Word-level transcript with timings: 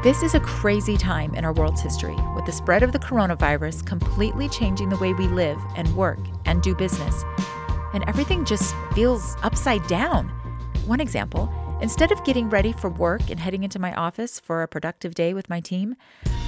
This 0.00 0.22
is 0.22 0.36
a 0.36 0.40
crazy 0.40 0.96
time 0.96 1.34
in 1.34 1.44
our 1.44 1.52
world's 1.52 1.80
history, 1.80 2.14
with 2.36 2.46
the 2.46 2.52
spread 2.52 2.84
of 2.84 2.92
the 2.92 3.00
coronavirus 3.00 3.84
completely 3.84 4.48
changing 4.48 4.90
the 4.90 4.96
way 4.98 5.12
we 5.12 5.26
live 5.26 5.58
and 5.74 5.92
work 5.96 6.20
and 6.44 6.62
do 6.62 6.72
business. 6.72 7.24
And 7.92 8.04
everything 8.06 8.44
just 8.44 8.76
feels 8.94 9.34
upside 9.42 9.84
down. 9.88 10.28
One 10.86 11.00
example 11.00 11.52
instead 11.82 12.12
of 12.12 12.22
getting 12.22 12.48
ready 12.48 12.72
for 12.72 12.90
work 12.90 13.28
and 13.28 13.40
heading 13.40 13.64
into 13.64 13.80
my 13.80 13.92
office 13.94 14.38
for 14.38 14.62
a 14.62 14.68
productive 14.68 15.16
day 15.16 15.34
with 15.34 15.50
my 15.50 15.58
team, 15.58 15.96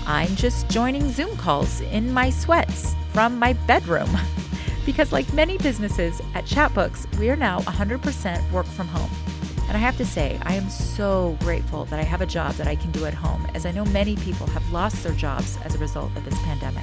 I'm 0.06 0.36
just 0.36 0.70
joining 0.70 1.10
Zoom 1.10 1.36
calls 1.36 1.80
in 1.80 2.12
my 2.12 2.30
sweats 2.30 2.94
from 3.12 3.36
my 3.36 3.54
bedroom. 3.54 4.10
because, 4.86 5.10
like 5.10 5.32
many 5.32 5.58
businesses 5.58 6.20
at 6.34 6.44
Chatbooks, 6.44 7.12
we 7.18 7.30
are 7.30 7.36
now 7.36 7.58
100% 7.62 8.52
work 8.52 8.66
from 8.66 8.86
home. 8.86 9.29
And 9.71 9.77
I 9.77 9.80
have 9.82 9.96
to 9.98 10.05
say, 10.05 10.37
I 10.43 10.55
am 10.55 10.68
so 10.68 11.37
grateful 11.39 11.84
that 11.84 12.00
I 12.00 12.02
have 12.02 12.20
a 12.20 12.27
job 12.27 12.55
that 12.55 12.66
I 12.66 12.74
can 12.74 12.91
do 12.91 13.06
at 13.06 13.15
home, 13.15 13.47
as 13.55 13.65
I 13.65 13.70
know 13.70 13.84
many 13.84 14.16
people 14.16 14.48
have 14.48 14.73
lost 14.73 15.05
their 15.05 15.12
jobs 15.12 15.56
as 15.62 15.77
a 15.77 15.78
result 15.78 16.11
of 16.16 16.24
this 16.24 16.37
pandemic. 16.41 16.83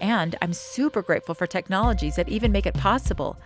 And 0.00 0.34
I'm 0.40 0.54
super 0.54 1.02
grateful 1.02 1.34
for 1.34 1.46
technologies 1.46 2.16
that 2.16 2.30
even 2.30 2.52
make 2.52 2.64
it 2.64 2.72
possible. 2.72 3.38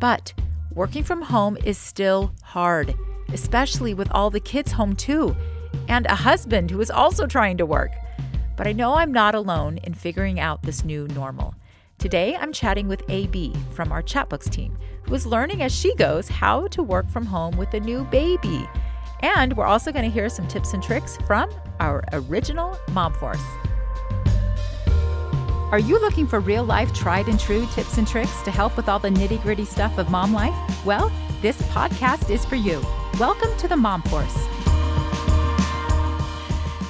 But 0.00 0.32
working 0.74 1.04
from 1.04 1.22
home 1.22 1.56
is 1.64 1.78
still 1.78 2.32
hard, 2.42 2.96
especially 3.32 3.94
with 3.94 4.10
all 4.10 4.30
the 4.30 4.40
kids 4.40 4.72
home 4.72 4.96
too, 4.96 5.36
and 5.86 6.04
a 6.06 6.16
husband 6.16 6.72
who 6.72 6.80
is 6.80 6.90
also 6.90 7.28
trying 7.28 7.58
to 7.58 7.64
work. 7.64 7.92
But 8.56 8.66
I 8.66 8.72
know 8.72 8.94
I'm 8.94 9.12
not 9.12 9.36
alone 9.36 9.78
in 9.84 9.94
figuring 9.94 10.40
out 10.40 10.64
this 10.64 10.82
new 10.82 11.06
normal. 11.06 11.54
Today, 11.98 12.36
I'm 12.36 12.52
chatting 12.52 12.88
with 12.88 13.02
AB 13.08 13.54
from 13.70 13.90
our 13.90 14.02
Chatbooks 14.02 14.50
team, 14.50 14.76
who 15.04 15.14
is 15.14 15.24
learning 15.24 15.62
as 15.62 15.74
she 15.74 15.94
goes 15.94 16.28
how 16.28 16.66
to 16.68 16.82
work 16.82 17.08
from 17.08 17.24
home 17.24 17.56
with 17.56 17.72
a 17.72 17.80
new 17.80 18.04
baby. 18.04 18.68
And 19.20 19.56
we're 19.56 19.64
also 19.64 19.92
going 19.92 20.04
to 20.04 20.10
hear 20.10 20.28
some 20.28 20.46
tips 20.46 20.74
and 20.74 20.82
tricks 20.82 21.16
from 21.26 21.50
our 21.80 22.04
original 22.12 22.78
Mom 22.92 23.14
Force. 23.14 23.42
Are 25.72 25.78
you 25.78 25.98
looking 25.98 26.26
for 26.26 26.38
real 26.38 26.64
life, 26.64 26.92
tried 26.92 27.28
and 27.28 27.40
true 27.40 27.66
tips 27.72 27.96
and 27.96 28.06
tricks 28.06 28.42
to 28.42 28.50
help 28.50 28.76
with 28.76 28.90
all 28.90 28.98
the 28.98 29.08
nitty 29.08 29.42
gritty 29.42 29.64
stuff 29.64 29.96
of 29.96 30.10
mom 30.10 30.34
life? 30.34 30.54
Well, 30.84 31.10
this 31.40 31.60
podcast 31.62 32.28
is 32.28 32.44
for 32.44 32.56
you. 32.56 32.84
Welcome 33.18 33.56
to 33.56 33.68
the 33.68 33.76
Mom 33.76 34.02
Force. 34.02 34.36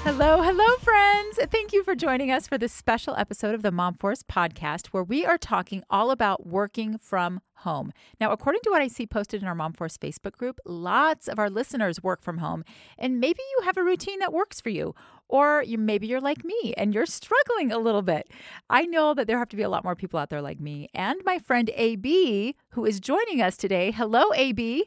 Hello, 0.06 0.40
hello, 0.40 0.76
friends. 0.82 1.36
Thank 1.50 1.72
you 1.72 1.82
for 1.82 1.96
joining 1.96 2.30
us 2.30 2.46
for 2.46 2.56
this 2.56 2.72
special 2.72 3.16
episode 3.16 3.56
of 3.56 3.62
the 3.62 3.72
Mom 3.72 3.94
Force 3.94 4.22
podcast, 4.22 4.86
where 4.92 5.02
we 5.02 5.26
are 5.26 5.36
talking 5.36 5.82
all 5.90 6.12
about 6.12 6.46
working 6.46 6.96
from 6.96 7.40
home. 7.56 7.92
Now, 8.20 8.30
according 8.30 8.60
to 8.62 8.70
what 8.70 8.80
I 8.80 8.86
see 8.86 9.04
posted 9.04 9.42
in 9.42 9.48
our 9.48 9.54
Mom 9.56 9.72
Force 9.72 9.98
Facebook 9.98 10.34
group, 10.34 10.60
lots 10.64 11.26
of 11.26 11.40
our 11.40 11.50
listeners 11.50 12.04
work 12.04 12.22
from 12.22 12.38
home, 12.38 12.62
and 12.96 13.18
maybe 13.18 13.40
you 13.58 13.64
have 13.64 13.76
a 13.76 13.82
routine 13.82 14.20
that 14.20 14.32
works 14.32 14.60
for 14.60 14.70
you. 14.70 14.94
Or 15.28 15.64
you, 15.64 15.76
maybe 15.76 16.06
you're 16.06 16.20
like 16.20 16.44
me 16.44 16.72
and 16.76 16.94
you're 16.94 17.04
struggling 17.04 17.72
a 17.72 17.78
little 17.78 18.02
bit. 18.02 18.30
I 18.70 18.86
know 18.86 19.12
that 19.12 19.26
there 19.26 19.38
have 19.38 19.48
to 19.48 19.56
be 19.56 19.64
a 19.64 19.68
lot 19.68 19.82
more 19.82 19.96
people 19.96 20.20
out 20.20 20.30
there 20.30 20.40
like 20.40 20.60
me 20.60 20.88
and 20.94 21.20
my 21.24 21.40
friend 21.40 21.68
AB, 21.74 22.54
who 22.70 22.84
is 22.84 23.00
joining 23.00 23.42
us 23.42 23.56
today. 23.56 23.90
Hello, 23.90 24.32
AB. 24.36 24.84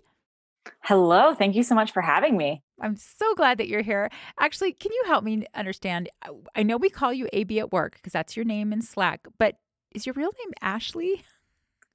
Hello. 0.81 1.33
Thank 1.33 1.55
you 1.55 1.63
so 1.63 1.75
much 1.75 1.91
for 1.91 2.01
having 2.01 2.37
me. 2.37 2.63
I'm 2.81 2.95
so 2.95 3.35
glad 3.35 3.57
that 3.57 3.67
you're 3.67 3.81
here. 3.81 4.09
Actually, 4.39 4.73
can 4.73 4.91
you 4.91 5.03
help 5.07 5.23
me 5.23 5.45
understand? 5.53 6.09
Uh, 6.23 6.33
I 6.55 6.63
know 6.63 6.77
we 6.77 6.89
call 6.89 7.13
you 7.13 7.27
AB 7.33 7.59
at 7.59 7.71
work 7.71 7.95
because 7.95 8.13
that's 8.13 8.35
your 8.35 8.45
name 8.45 8.71
in 8.73 8.81
Slack, 8.81 9.27
but 9.37 9.55
is 9.93 10.05
your 10.05 10.13
real 10.13 10.31
name 10.43 10.53
Ashley? 10.61 11.23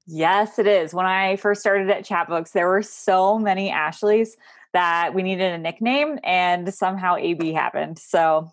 Yes, 0.07 0.59
it 0.59 0.67
is. 0.67 0.93
When 0.93 1.05
I 1.05 1.35
first 1.37 1.61
started 1.61 1.89
at 1.89 2.05
Chatbooks, 2.05 2.51
there 2.51 2.67
were 2.67 2.83
so 2.83 3.39
many 3.39 3.71
Ashleys 3.71 4.37
that 4.73 5.13
we 5.13 5.23
needed 5.23 5.53
a 5.53 5.57
nickname, 5.57 6.19
and 6.23 6.71
somehow 6.73 7.15
AB 7.15 7.53
happened. 7.53 7.97
So 7.97 8.51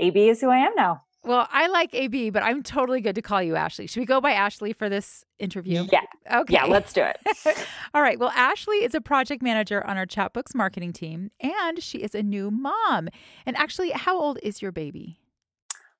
AB 0.00 0.28
is 0.28 0.40
who 0.40 0.48
I 0.48 0.58
am 0.58 0.72
now. 0.76 1.02
Well, 1.24 1.48
I 1.50 1.68
like 1.68 1.94
AB, 1.94 2.30
but 2.30 2.42
I'm 2.42 2.62
totally 2.62 3.00
good 3.00 3.14
to 3.14 3.22
call 3.22 3.42
you 3.42 3.56
Ashley. 3.56 3.86
Should 3.86 4.00
we 4.00 4.06
go 4.06 4.20
by 4.20 4.32
Ashley 4.32 4.74
for 4.74 4.90
this 4.90 5.24
interview? 5.38 5.86
Yeah. 5.90 6.02
Okay. 6.30 6.54
Yeah, 6.54 6.64
let's 6.64 6.92
do 6.92 7.02
it. 7.02 7.66
All 7.94 8.02
right. 8.02 8.18
Well, 8.18 8.30
Ashley 8.34 8.76
is 8.84 8.94
a 8.94 9.00
project 9.00 9.42
manager 9.42 9.84
on 9.86 9.96
our 9.96 10.06
Chatbooks 10.06 10.54
marketing 10.54 10.92
team, 10.92 11.30
and 11.40 11.82
she 11.82 11.98
is 11.98 12.14
a 12.14 12.22
new 12.22 12.50
mom. 12.50 13.08
And 13.46 13.56
actually, 13.56 13.90
how 13.90 14.18
old 14.18 14.38
is 14.42 14.60
your 14.60 14.70
baby? 14.70 15.18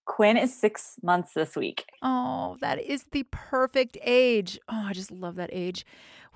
Quinn 0.06 0.36
is 0.36 0.54
six 0.54 0.96
months 1.02 1.32
this 1.32 1.56
week. 1.56 1.86
Oh, 2.02 2.58
that 2.60 2.78
is 2.78 3.04
the 3.12 3.24
perfect 3.30 3.96
age. 4.02 4.58
Oh, 4.68 4.84
I 4.88 4.92
just 4.92 5.10
love 5.10 5.36
that 5.36 5.48
age. 5.52 5.86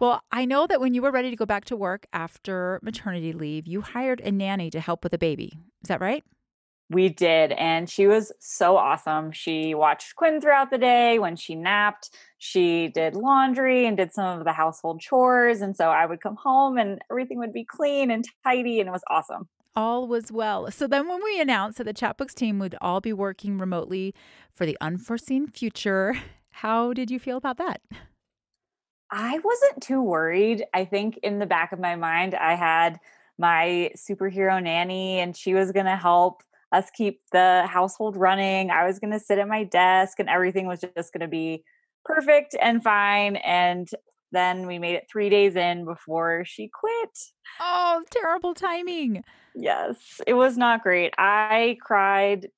Well, 0.00 0.22
I 0.32 0.46
know 0.46 0.66
that 0.66 0.80
when 0.80 0.94
you 0.94 1.02
were 1.02 1.10
ready 1.10 1.28
to 1.28 1.36
go 1.36 1.44
back 1.44 1.66
to 1.66 1.76
work 1.76 2.06
after 2.12 2.80
maternity 2.82 3.32
leave, 3.34 3.66
you 3.66 3.82
hired 3.82 4.20
a 4.20 4.32
nanny 4.32 4.70
to 4.70 4.80
help 4.80 5.02
with 5.02 5.12
the 5.12 5.18
baby. 5.18 5.58
Is 5.82 5.88
that 5.88 6.00
right? 6.00 6.24
We 6.90 7.10
did. 7.10 7.52
And 7.52 7.88
she 7.88 8.06
was 8.06 8.32
so 8.38 8.76
awesome. 8.76 9.30
She 9.32 9.74
watched 9.74 10.16
Quinn 10.16 10.40
throughout 10.40 10.70
the 10.70 10.78
day. 10.78 11.18
When 11.18 11.36
she 11.36 11.54
napped, 11.54 12.10
she 12.38 12.88
did 12.88 13.14
laundry 13.14 13.86
and 13.86 13.96
did 13.96 14.12
some 14.12 14.38
of 14.38 14.44
the 14.44 14.52
household 14.52 15.00
chores. 15.00 15.60
And 15.60 15.76
so 15.76 15.90
I 15.90 16.06
would 16.06 16.22
come 16.22 16.36
home 16.36 16.78
and 16.78 17.00
everything 17.10 17.38
would 17.38 17.52
be 17.52 17.64
clean 17.64 18.10
and 18.10 18.24
tidy. 18.42 18.80
And 18.80 18.88
it 18.88 18.92
was 18.92 19.04
awesome. 19.10 19.48
All 19.76 20.08
was 20.08 20.32
well. 20.32 20.70
So 20.70 20.86
then, 20.86 21.08
when 21.08 21.22
we 21.22 21.40
announced 21.40 21.78
that 21.78 21.84
the 21.84 21.94
Chatbooks 21.94 22.34
team 22.34 22.58
would 22.58 22.74
all 22.80 23.00
be 23.00 23.12
working 23.12 23.58
remotely 23.58 24.14
for 24.52 24.66
the 24.66 24.78
unforeseen 24.80 25.46
future, 25.46 26.14
how 26.50 26.92
did 26.92 27.10
you 27.10 27.20
feel 27.20 27.36
about 27.36 27.58
that? 27.58 27.80
I 29.10 29.38
wasn't 29.38 29.82
too 29.82 30.02
worried. 30.02 30.64
I 30.74 30.84
think 30.84 31.18
in 31.18 31.38
the 31.38 31.46
back 31.46 31.72
of 31.72 31.78
my 31.78 31.96
mind, 31.96 32.34
I 32.34 32.54
had 32.54 32.98
my 33.38 33.92
superhero 33.96 34.60
nanny, 34.60 35.20
and 35.20 35.36
she 35.36 35.54
was 35.54 35.70
going 35.70 35.86
to 35.86 35.96
help 35.96 36.42
us 36.72 36.90
keep 36.94 37.20
the 37.32 37.66
household 37.66 38.16
running. 38.16 38.70
I 38.70 38.86
was 38.86 38.98
going 38.98 39.12
to 39.12 39.20
sit 39.20 39.38
at 39.38 39.48
my 39.48 39.64
desk 39.64 40.18
and 40.20 40.28
everything 40.28 40.66
was 40.66 40.80
just 40.80 41.12
going 41.12 41.20
to 41.20 41.28
be 41.28 41.64
perfect 42.04 42.54
and 42.60 42.82
fine. 42.82 43.36
And 43.36 43.88
then 44.32 44.66
we 44.66 44.78
made 44.78 44.94
it 44.94 45.08
three 45.10 45.30
days 45.30 45.56
in 45.56 45.84
before 45.84 46.44
she 46.44 46.68
quit. 46.68 47.18
Oh, 47.60 48.02
terrible 48.10 48.54
timing. 48.54 49.22
Yes, 49.54 50.20
it 50.26 50.34
was 50.34 50.56
not 50.56 50.82
great. 50.82 51.14
I 51.16 51.78
cried 51.80 52.48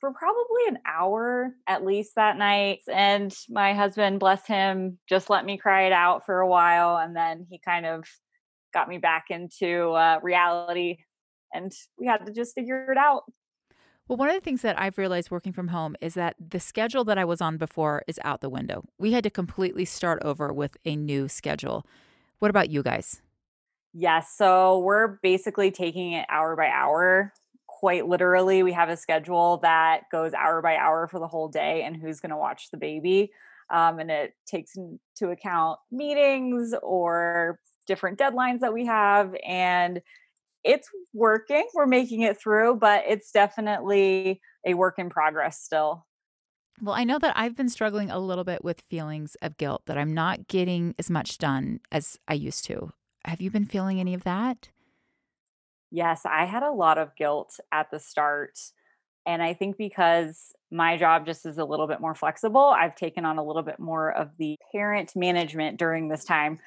for 0.00 0.12
probably 0.12 0.62
an 0.68 0.78
hour 0.86 1.54
at 1.66 1.84
least 1.84 2.12
that 2.16 2.36
night. 2.36 2.80
And 2.92 3.34
my 3.48 3.74
husband, 3.74 4.20
bless 4.20 4.46
him, 4.46 4.98
just 5.08 5.30
let 5.30 5.44
me 5.44 5.56
cry 5.56 5.86
it 5.86 5.92
out 5.92 6.24
for 6.24 6.40
a 6.40 6.48
while. 6.48 6.98
And 6.98 7.16
then 7.16 7.46
he 7.50 7.58
kind 7.64 7.86
of 7.86 8.04
got 8.72 8.88
me 8.88 8.98
back 8.98 9.26
into 9.30 9.90
uh, 9.92 10.20
reality. 10.22 10.98
And 11.52 11.72
we 11.98 12.06
had 12.06 12.26
to 12.26 12.32
just 12.32 12.54
figure 12.54 12.92
it 12.92 12.98
out. 12.98 13.22
Well, 14.08 14.16
one 14.16 14.28
of 14.28 14.36
the 14.36 14.40
things 14.40 14.62
that 14.62 14.78
I've 14.78 14.98
realized 14.98 15.32
working 15.32 15.52
from 15.52 15.68
home 15.68 15.96
is 16.00 16.14
that 16.14 16.36
the 16.38 16.60
schedule 16.60 17.02
that 17.04 17.18
I 17.18 17.24
was 17.24 17.40
on 17.40 17.56
before 17.56 18.04
is 18.06 18.20
out 18.22 18.40
the 18.40 18.48
window. 18.48 18.84
We 18.98 19.12
had 19.12 19.24
to 19.24 19.30
completely 19.30 19.84
start 19.84 20.22
over 20.22 20.52
with 20.52 20.76
a 20.84 20.94
new 20.94 21.26
schedule. 21.26 21.84
What 22.38 22.50
about 22.50 22.70
you 22.70 22.84
guys? 22.84 23.20
Yes. 23.92 24.32
So 24.36 24.78
we're 24.78 25.18
basically 25.22 25.72
taking 25.72 26.12
it 26.12 26.26
hour 26.28 26.54
by 26.54 26.68
hour. 26.68 27.32
Quite 27.66 28.06
literally, 28.06 28.62
we 28.62 28.72
have 28.72 28.88
a 28.88 28.96
schedule 28.96 29.56
that 29.58 30.02
goes 30.12 30.32
hour 30.34 30.62
by 30.62 30.76
hour 30.76 31.08
for 31.08 31.18
the 31.18 31.26
whole 31.26 31.48
day 31.48 31.82
and 31.82 31.96
who's 31.96 32.20
going 32.20 32.30
to 32.30 32.36
watch 32.36 32.70
the 32.70 32.76
baby. 32.76 33.32
Um, 33.70 33.98
and 33.98 34.10
it 34.10 34.34
takes 34.46 34.76
into 34.76 35.32
account 35.32 35.80
meetings 35.90 36.74
or 36.80 37.58
different 37.88 38.18
deadlines 38.18 38.60
that 38.60 38.72
we 38.72 38.86
have. 38.86 39.34
And 39.44 40.00
it's 40.66 40.88
working. 41.14 41.66
We're 41.74 41.86
making 41.86 42.22
it 42.22 42.38
through, 42.38 42.76
but 42.76 43.04
it's 43.06 43.30
definitely 43.30 44.40
a 44.66 44.74
work 44.74 44.98
in 44.98 45.08
progress 45.08 45.60
still. 45.60 46.06
Well, 46.82 46.94
I 46.94 47.04
know 47.04 47.18
that 47.18 47.36
I've 47.36 47.56
been 47.56 47.70
struggling 47.70 48.10
a 48.10 48.18
little 48.18 48.44
bit 48.44 48.62
with 48.62 48.82
feelings 48.82 49.34
of 49.40 49.56
guilt 49.56 49.82
that 49.86 49.96
I'm 49.96 50.12
not 50.12 50.48
getting 50.48 50.94
as 50.98 51.08
much 51.08 51.38
done 51.38 51.80
as 51.90 52.18
I 52.28 52.34
used 52.34 52.64
to. 52.66 52.92
Have 53.24 53.40
you 53.40 53.50
been 53.50 53.64
feeling 53.64 53.98
any 53.98 54.12
of 54.12 54.24
that? 54.24 54.68
Yes, 55.90 56.26
I 56.26 56.44
had 56.44 56.62
a 56.62 56.72
lot 56.72 56.98
of 56.98 57.16
guilt 57.16 57.58
at 57.72 57.90
the 57.90 57.98
start. 57.98 58.58
And 59.24 59.42
I 59.42 59.54
think 59.54 59.76
because 59.76 60.52
my 60.70 60.96
job 60.96 61.26
just 61.26 61.46
is 61.46 61.58
a 61.58 61.64
little 61.64 61.86
bit 61.86 62.00
more 62.00 62.14
flexible, 62.14 62.66
I've 62.66 62.94
taken 62.94 63.24
on 63.24 63.38
a 63.38 63.44
little 63.44 63.62
bit 63.62 63.78
more 63.80 64.12
of 64.12 64.30
the 64.38 64.56
parent 64.72 65.16
management 65.16 65.78
during 65.78 66.08
this 66.08 66.24
time. 66.24 66.58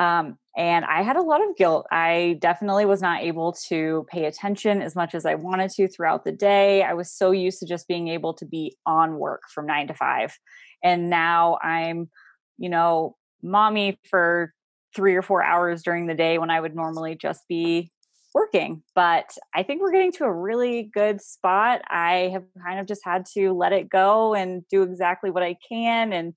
Um, 0.00 0.38
and 0.56 0.84
I 0.86 1.02
had 1.02 1.16
a 1.16 1.22
lot 1.22 1.42
of 1.46 1.56
guilt. 1.56 1.86
I 1.92 2.38
definitely 2.40 2.86
was 2.86 3.02
not 3.02 3.20
able 3.22 3.52
to 3.68 4.06
pay 4.08 4.24
attention 4.24 4.80
as 4.80 4.96
much 4.96 5.14
as 5.14 5.26
I 5.26 5.34
wanted 5.34 5.70
to 5.72 5.88
throughout 5.88 6.24
the 6.24 6.32
day. 6.32 6.82
I 6.82 6.94
was 6.94 7.12
so 7.12 7.30
used 7.30 7.60
to 7.60 7.66
just 7.66 7.86
being 7.86 8.08
able 8.08 8.32
to 8.34 8.46
be 8.46 8.76
on 8.86 9.18
work 9.18 9.42
from 9.54 9.66
nine 9.66 9.86
to 9.88 9.94
five. 9.94 10.36
And 10.82 11.10
now 11.10 11.58
I'm, 11.62 12.08
you 12.56 12.70
know, 12.70 13.16
mommy 13.42 14.00
for 14.08 14.54
three 14.96 15.14
or 15.14 15.22
four 15.22 15.44
hours 15.44 15.82
during 15.82 16.06
the 16.06 16.14
day 16.14 16.38
when 16.38 16.50
I 16.50 16.60
would 16.60 16.74
normally 16.74 17.14
just 17.14 17.42
be 17.46 17.92
working. 18.34 18.82
But 18.94 19.30
I 19.54 19.62
think 19.62 19.82
we're 19.82 19.92
getting 19.92 20.12
to 20.12 20.24
a 20.24 20.32
really 20.32 20.90
good 20.94 21.20
spot. 21.20 21.82
I 21.88 22.30
have 22.32 22.44
kind 22.64 22.80
of 22.80 22.86
just 22.86 23.02
had 23.04 23.26
to 23.34 23.52
let 23.52 23.72
it 23.72 23.90
go 23.90 24.34
and 24.34 24.62
do 24.70 24.82
exactly 24.82 25.30
what 25.30 25.42
I 25.42 25.56
can 25.68 26.12
and 26.12 26.32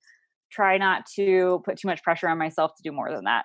try 0.54 0.78
not 0.78 1.06
to 1.16 1.62
put 1.64 1.78
too 1.78 1.88
much 1.88 2.02
pressure 2.02 2.28
on 2.28 2.38
myself 2.38 2.74
to 2.76 2.82
do 2.82 2.92
more 2.92 3.10
than 3.10 3.24
that. 3.24 3.44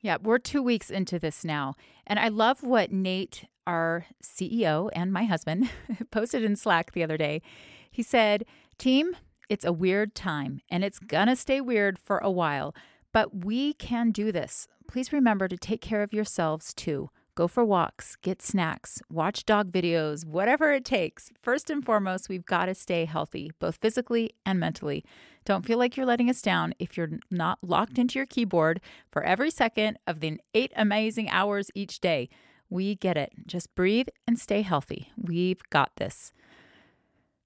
Yeah, 0.00 0.18
we're 0.22 0.38
two 0.38 0.62
weeks 0.62 0.90
into 0.90 1.18
this 1.18 1.44
now. 1.44 1.74
And 2.06 2.18
I 2.18 2.28
love 2.28 2.62
what 2.62 2.92
Nate, 2.92 3.46
our 3.66 4.06
CEO 4.22 4.88
and 4.94 5.12
my 5.12 5.24
husband, 5.24 5.70
posted 6.10 6.44
in 6.44 6.56
Slack 6.56 6.92
the 6.92 7.02
other 7.02 7.16
day. 7.16 7.42
He 7.90 8.02
said, 8.02 8.44
Team, 8.78 9.16
it's 9.48 9.64
a 9.64 9.72
weird 9.72 10.14
time 10.14 10.60
and 10.70 10.84
it's 10.84 10.98
gonna 10.98 11.36
stay 11.36 11.60
weird 11.60 11.98
for 11.98 12.18
a 12.18 12.30
while, 12.30 12.74
but 13.12 13.44
we 13.44 13.74
can 13.74 14.10
do 14.10 14.32
this. 14.32 14.68
Please 14.88 15.12
remember 15.12 15.48
to 15.48 15.56
take 15.56 15.80
care 15.80 16.02
of 16.02 16.12
yourselves 16.12 16.72
too. 16.74 17.10
Go 17.34 17.46
for 17.46 17.64
walks, 17.66 18.16
get 18.16 18.40
snacks, 18.40 19.02
watch 19.10 19.44
dog 19.44 19.70
videos, 19.70 20.24
whatever 20.24 20.72
it 20.72 20.86
takes. 20.86 21.30
First 21.42 21.68
and 21.68 21.84
foremost, 21.84 22.30
we've 22.30 22.46
got 22.46 22.66
to 22.66 22.74
stay 22.74 23.04
healthy, 23.04 23.50
both 23.58 23.76
physically 23.76 24.30
and 24.46 24.58
mentally. 24.58 25.04
Don't 25.46 25.64
feel 25.64 25.78
like 25.78 25.96
you're 25.96 26.04
letting 26.04 26.28
us 26.28 26.42
down 26.42 26.74
if 26.78 26.98
you're 26.98 27.18
not 27.30 27.58
locked 27.62 27.98
into 27.98 28.18
your 28.18 28.26
keyboard 28.26 28.82
for 29.10 29.22
every 29.22 29.50
second 29.50 29.98
of 30.06 30.20
the 30.20 30.38
eight 30.52 30.72
amazing 30.76 31.30
hours 31.30 31.70
each 31.74 32.00
day. 32.00 32.28
We 32.68 32.96
get 32.96 33.16
it. 33.16 33.32
Just 33.46 33.74
breathe 33.74 34.08
and 34.26 34.38
stay 34.38 34.60
healthy. 34.60 35.10
We've 35.16 35.62
got 35.70 35.92
this. 35.96 36.32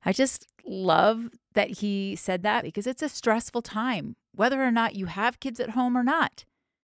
I 0.05 0.13
just 0.13 0.49
love 0.67 1.29
that 1.55 1.71
he 1.79 2.17
said 2.17 2.43
that 2.43 2.65
because 2.65 2.89
it's 2.89 3.03
a 3.03 3.09
stressful 3.09 3.63
time, 3.63 4.17
whether 4.35 4.61
or 4.61 4.73
not 4.73 4.97
you 4.97 5.07
have 5.07 5.39
kids 5.39 5.61
at 5.61 5.71
home 5.71 5.97
or 5.97 6.03
not 6.03 6.45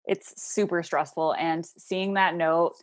it's 0.05 0.41
super 0.41 0.83
stressful 0.83 1.33
and 1.35 1.65
seeing 1.65 2.13
that 2.13 2.35
note 2.35 2.75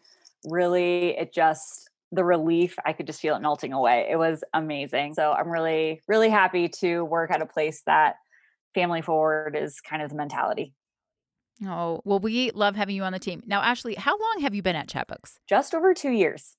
really 0.44 1.10
it 1.18 1.32
just 1.32 1.89
the 2.12 2.24
relief 2.24 2.76
i 2.84 2.92
could 2.92 3.06
just 3.06 3.20
feel 3.20 3.36
it 3.36 3.40
melting 3.40 3.72
away 3.72 4.06
it 4.10 4.16
was 4.16 4.42
amazing 4.52 5.14
so 5.14 5.32
i'm 5.32 5.48
really 5.48 6.00
really 6.08 6.28
happy 6.28 6.68
to 6.68 7.04
work 7.04 7.30
at 7.30 7.42
a 7.42 7.46
place 7.46 7.82
that 7.86 8.16
family 8.74 9.02
forward 9.02 9.56
is 9.56 9.80
kind 9.80 10.02
of 10.02 10.10
the 10.10 10.16
mentality. 10.16 10.72
Oh 11.64 12.00
well 12.04 12.18
we 12.18 12.50
love 12.52 12.76
having 12.76 12.96
you 12.96 13.02
on 13.02 13.12
the 13.12 13.18
team. 13.18 13.42
Now 13.46 13.60
ashley 13.60 13.94
how 13.94 14.18
long 14.18 14.38
have 14.40 14.54
you 14.54 14.62
been 14.62 14.76
at 14.76 14.88
chatbooks 14.88 15.34
just 15.46 15.74
over 15.74 15.92
two 15.92 16.10
years. 16.10 16.56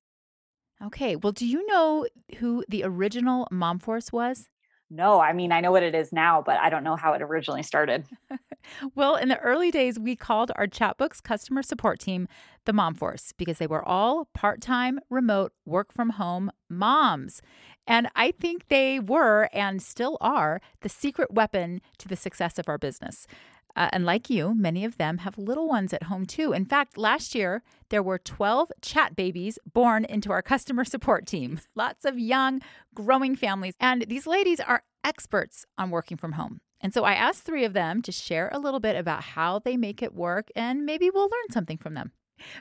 Okay 0.83 1.15
well 1.15 1.31
do 1.31 1.45
you 1.45 1.65
know 1.68 2.07
who 2.38 2.63
the 2.68 2.83
original 2.83 3.47
mom 3.51 3.80
force 3.80 4.12
was 4.12 4.47
no, 4.91 5.21
I 5.21 5.31
mean, 5.31 5.53
I 5.53 5.61
know 5.61 5.71
what 5.71 5.83
it 5.83 5.95
is 5.95 6.11
now, 6.11 6.43
but 6.45 6.59
I 6.59 6.69
don't 6.69 6.83
know 6.83 6.97
how 6.97 7.13
it 7.13 7.21
originally 7.21 7.63
started. 7.63 8.05
well, 8.95 9.15
in 9.15 9.29
the 9.29 9.39
early 9.39 9.71
days, 9.71 9.97
we 9.97 10.17
called 10.17 10.51
our 10.57 10.67
Chatbooks 10.67 11.23
customer 11.23 11.63
support 11.63 11.99
team 11.99 12.27
the 12.65 12.73
Mom 12.73 12.93
Force 12.93 13.33
because 13.38 13.57
they 13.57 13.67
were 13.67 13.88
all 13.88 14.25
part 14.33 14.59
time, 14.59 14.99
remote, 15.09 15.53
work 15.65 15.93
from 15.93 16.11
home 16.11 16.51
moms. 16.69 17.41
And 17.88 18.09
I 18.17 18.31
think 18.31 18.67
they 18.67 18.99
were 18.99 19.47
and 19.53 19.81
still 19.81 20.17
are 20.19 20.59
the 20.81 20.89
secret 20.89 21.33
weapon 21.33 21.81
to 21.97 22.09
the 22.09 22.17
success 22.17 22.59
of 22.59 22.67
our 22.67 22.77
business. 22.77 23.27
Uh, 23.75 23.89
and 23.91 24.06
like 24.06 24.29
you, 24.29 24.53
many 24.53 24.85
of 24.85 24.97
them 24.97 25.19
have 25.19 25.38
little 25.38 25.68
ones 25.68 25.94
at 25.94 26.03
home 26.03 26.25
too. 26.25 26.53
In 26.53 26.65
fact, 26.65 26.97
last 26.97 27.35
year, 27.35 27.63
there 27.89 28.03
were 28.03 28.18
12 28.18 28.71
chat 28.81 29.15
babies 29.15 29.57
born 29.73 30.06
into 30.06 30.31
our 30.31 30.41
customer 30.41 30.83
support 30.94 31.25
team. 31.25 31.59
Lots 31.75 32.06
of 32.06 32.19
young, 32.19 32.62
growing 32.94 33.35
families. 33.35 33.73
And 33.79 34.06
these 34.07 34.27
ladies 34.27 34.59
are 34.59 34.83
experts 35.03 35.65
on 35.77 35.89
working 35.89 36.18
from 36.18 36.33
home. 36.33 36.62
And 36.81 36.94
so 36.94 37.03
I 37.03 37.13
asked 37.13 37.44
three 37.44 37.63
of 37.63 37.73
them 37.73 38.01
to 38.01 38.12
share 38.12 38.50
a 38.51 38.59
little 38.59 38.79
bit 38.79 38.95
about 38.95 39.23
how 39.23 39.59
they 39.59 39.77
make 39.77 40.01
it 40.01 40.15
work, 40.15 40.50
and 40.56 40.85
maybe 40.85 41.09
we'll 41.09 41.29
learn 41.29 41.51
something 41.51 41.77
from 41.77 41.94
them. 41.94 42.12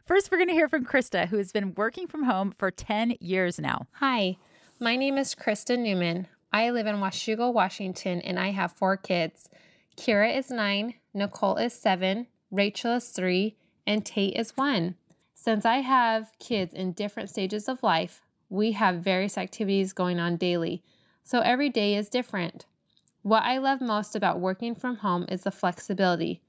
First, 0.05 0.31
we're 0.31 0.37
going 0.37 0.49
to 0.49 0.55
hear 0.55 0.69
from 0.69 0.85
Krista, 0.85 1.29
who 1.29 1.39
has 1.39 1.53
been 1.53 1.75
working 1.75 2.07
from 2.07 2.25
home 2.25 2.51
for 2.51 2.71
10 2.71 3.17
years 3.21 3.59
now. 3.59 3.87
Hi, 3.93 4.37
my 4.79 4.95
name 4.97 5.17
is 5.17 5.35
Krista 5.35 5.79
Newman. 5.79 6.27
I 6.53 6.71
live 6.71 6.87
in 6.87 6.97
Washougal, 6.97 7.55
Washington, 7.55 8.21
and 8.21 8.39
I 8.39 8.51
have 8.51 8.73
four 8.73 8.97
kids. 8.97 9.49
Kira 10.01 10.35
is 10.35 10.51
nine, 10.51 10.95
Nicole 11.13 11.57
is 11.57 11.75
seven, 11.75 12.27
Rachel 12.51 12.95
is 12.95 13.11
three, 13.11 13.59
and 13.87 14.03
Tate 14.03 14.35
is 14.35 14.57
one. 14.57 14.95
Since 15.35 15.67
I 15.67 15.83
have 15.83 16.33
kids 16.39 16.73
in 16.73 16.93
different 16.93 17.29
stages 17.29 17.69
of 17.69 17.83
life, 17.83 18.23
we 18.49 18.73
have 18.73 19.05
various 19.05 19.37
activities 19.37 19.93
going 19.93 20.19
on 20.19 20.39
daily, 20.39 20.83
so 21.23 21.41
every 21.41 21.69
day 21.69 21.97
is 21.97 22.09
different. 22.09 22.65
What 23.21 23.43
I 23.43 23.59
love 23.59 23.83
most 23.83 24.17
about 24.17 24.41
working 24.41 24.75
from 24.75 24.97
home 24.97 25.27
is 25.29 25.43
the 25.43 25.51
flexibility. 25.51 26.41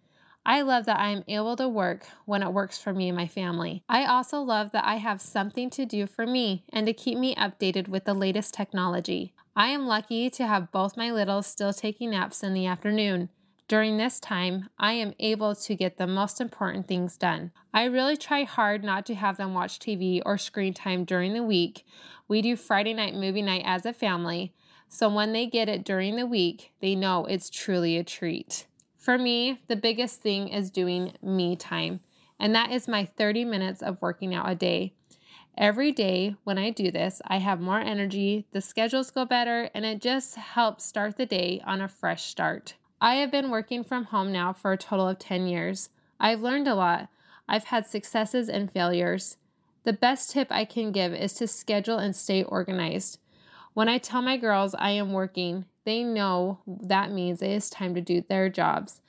I 0.46 0.62
love 0.62 0.86
that 0.86 1.02
I 1.02 1.10
am 1.10 1.26
able 1.28 1.58
to 1.58 1.68
work 1.68 2.08
when 2.24 2.44
it 2.44 2.54
works 2.54 2.78
for 2.78 2.94
me 2.94 3.10
and 3.10 3.18
my 3.18 3.28
family. 3.28 3.84
I 3.90 4.06
also 4.06 4.40
love 4.40 4.72
that 4.72 4.86
I 4.86 4.96
have 4.96 5.20
something 5.20 5.70
to 5.72 5.86
do 5.86 6.08
for 6.08 6.26
me 6.26 6.64
and 6.72 6.88
to 6.88 6.94
keep 6.94 7.18
me 7.18 7.36
updated 7.36 7.90
with 7.90 8.06
the 8.06 8.14
latest 8.14 8.54
technology. 8.54 9.34
I 9.58 9.68
am 9.68 9.88
lucky 9.88 10.30
to 10.30 10.48
have 10.48 10.72
both 10.72 10.96
my 10.96 11.12
littles 11.12 11.48
still 11.48 11.74
taking 11.74 12.12
naps 12.12 12.44
in 12.44 12.54
the 12.54 12.66
afternoon. 12.66 13.28
During 13.72 13.96
this 13.96 14.20
time, 14.20 14.68
I 14.78 14.92
am 14.92 15.14
able 15.18 15.56
to 15.56 15.76
get 15.78 15.96
the 15.96 16.06
most 16.06 16.42
important 16.42 16.90
things 16.90 17.16
done. 17.16 17.54
I 17.74 17.86
really 17.86 18.18
try 18.18 18.44
hard 18.44 18.84
not 18.84 19.06
to 19.06 19.16
have 19.16 19.38
them 19.38 19.54
watch 19.54 19.80
TV 19.80 20.22
or 20.26 20.38
screen 20.38 20.74
time 20.74 21.06
during 21.06 21.32
the 21.32 21.42
week. 21.42 21.86
We 22.28 22.42
do 22.42 22.58
Friday 22.58 22.94
night 22.94 23.16
movie 23.16 23.42
night 23.42 23.62
as 23.64 23.86
a 23.86 23.94
family, 23.94 24.54
so 24.90 25.08
when 25.08 25.32
they 25.32 25.46
get 25.46 25.70
it 25.70 25.86
during 25.86 26.18
the 26.18 26.26
week, 26.26 26.74
they 26.82 26.96
know 26.96 27.24
it's 27.24 27.50
truly 27.50 27.96
a 27.96 28.04
treat. 28.04 28.68
For 28.98 29.18
me, 29.18 29.62
the 29.70 29.78
biggest 29.78 30.20
thing 30.20 30.50
is 30.50 30.70
doing 30.70 31.14
me 31.22 31.56
time, 31.56 32.02
and 32.42 32.54
that 32.54 32.72
is 32.72 32.90
my 32.90 33.06
30 33.06 33.46
minutes 33.46 33.82
of 33.82 34.02
working 34.02 34.36
out 34.36 34.52
a 34.52 34.56
day. 34.56 34.96
Every 35.58 35.94
day 35.94 36.36
when 36.44 36.58
I 36.58 36.72
do 36.72 36.92
this, 36.92 37.22
I 37.26 37.38
have 37.38 37.62
more 37.62 37.80
energy, 37.80 38.48
the 38.52 38.60
schedules 38.60 39.12
go 39.12 39.24
better, 39.24 39.70
and 39.74 39.86
it 39.86 40.02
just 40.02 40.36
helps 40.36 40.84
start 40.84 41.16
the 41.16 41.26
day 41.26 41.62
on 41.64 41.80
a 41.80 41.88
fresh 41.88 42.26
start. 42.26 42.76
I 43.04 43.16
have 43.16 43.32
been 43.32 43.50
working 43.50 43.84
from 43.84 44.06
home 44.06 44.32
now 44.32 44.54
for 44.54 44.72
a 44.72 44.78
total 44.78 45.08
of 45.08 45.18
10 45.18 45.48
years. 45.48 45.90
I've 46.20 46.42
learned 46.42 46.68
a 46.68 46.76
lot. 46.76 47.10
I've 47.50 47.64
had 47.64 47.88
successes 47.88 48.48
and 48.48 48.72
failures. 48.72 49.38
The 49.86 49.94
best 49.94 50.30
tip 50.30 50.50
I 50.52 50.66
can 50.66 50.92
give 50.92 51.12
is 51.12 51.34
to 51.34 51.48
schedule 51.48 51.98
and 51.98 52.16
stay 52.16 52.44
organized. 52.44 53.18
When 53.74 53.90
I 53.90 53.98
tell 53.98 54.22
my 54.22 54.38
girls 54.38 54.76
I 54.76 54.92
am 54.92 55.14
working, 55.14 55.66
they 55.84 56.04
know 56.04 56.60
that 56.68 57.12
means 57.12 57.42
it 57.42 57.50
is 57.50 57.72
time 57.72 57.96
to 57.96 58.02
do 58.02 58.22
their 58.22 58.50
jobs. 58.50 59.02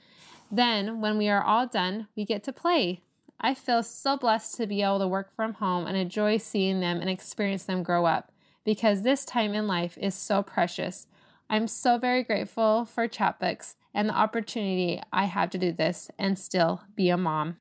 Then, 0.51 1.03
when 1.03 1.19
we 1.19 1.29
are 1.29 1.43
all 1.43 1.67
done, 1.67 2.09
we 2.17 2.25
get 2.25 2.43
to 2.45 2.53
play. 2.53 3.03
I 3.39 3.53
feel 3.53 3.83
so 3.83 4.17
blessed 4.17 4.57
to 4.57 4.67
be 4.67 4.81
able 4.81 5.01
to 5.01 5.09
work 5.09 5.35
from 5.37 5.55
home 5.55 5.87
and 5.87 5.99
enjoy 5.99 6.39
seeing 6.39 6.81
them 6.81 7.03
and 7.03 7.11
experience 7.11 7.65
them 7.65 7.83
grow 7.83 8.07
up 8.07 8.33
because 8.65 9.03
this 9.03 9.27
time 9.27 9.53
in 9.53 9.67
life 9.67 9.99
is 9.99 10.15
so 10.15 10.43
precious. 10.43 11.09
I'm 11.51 11.69
so 11.69 11.99
very 11.99 12.23
grateful 12.23 12.87
for 12.87 13.07
Chatbooks 13.07 13.75
and 13.95 14.09
the 14.09 14.15
opportunity 14.15 15.01
I 15.13 15.25
have 15.25 15.51
to 15.51 15.59
do 15.59 15.73
this 15.73 16.11
and 16.19 16.39
still 16.39 16.83
be 16.97 17.09
a 17.11 17.17
mom. 17.17 17.59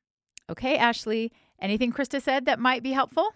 Okay, 0.50 0.76
Ashley, 0.76 1.32
anything 1.60 1.92
Krista 1.92 2.20
said 2.20 2.46
that 2.46 2.58
might 2.58 2.82
be 2.82 2.92
helpful? 2.92 3.32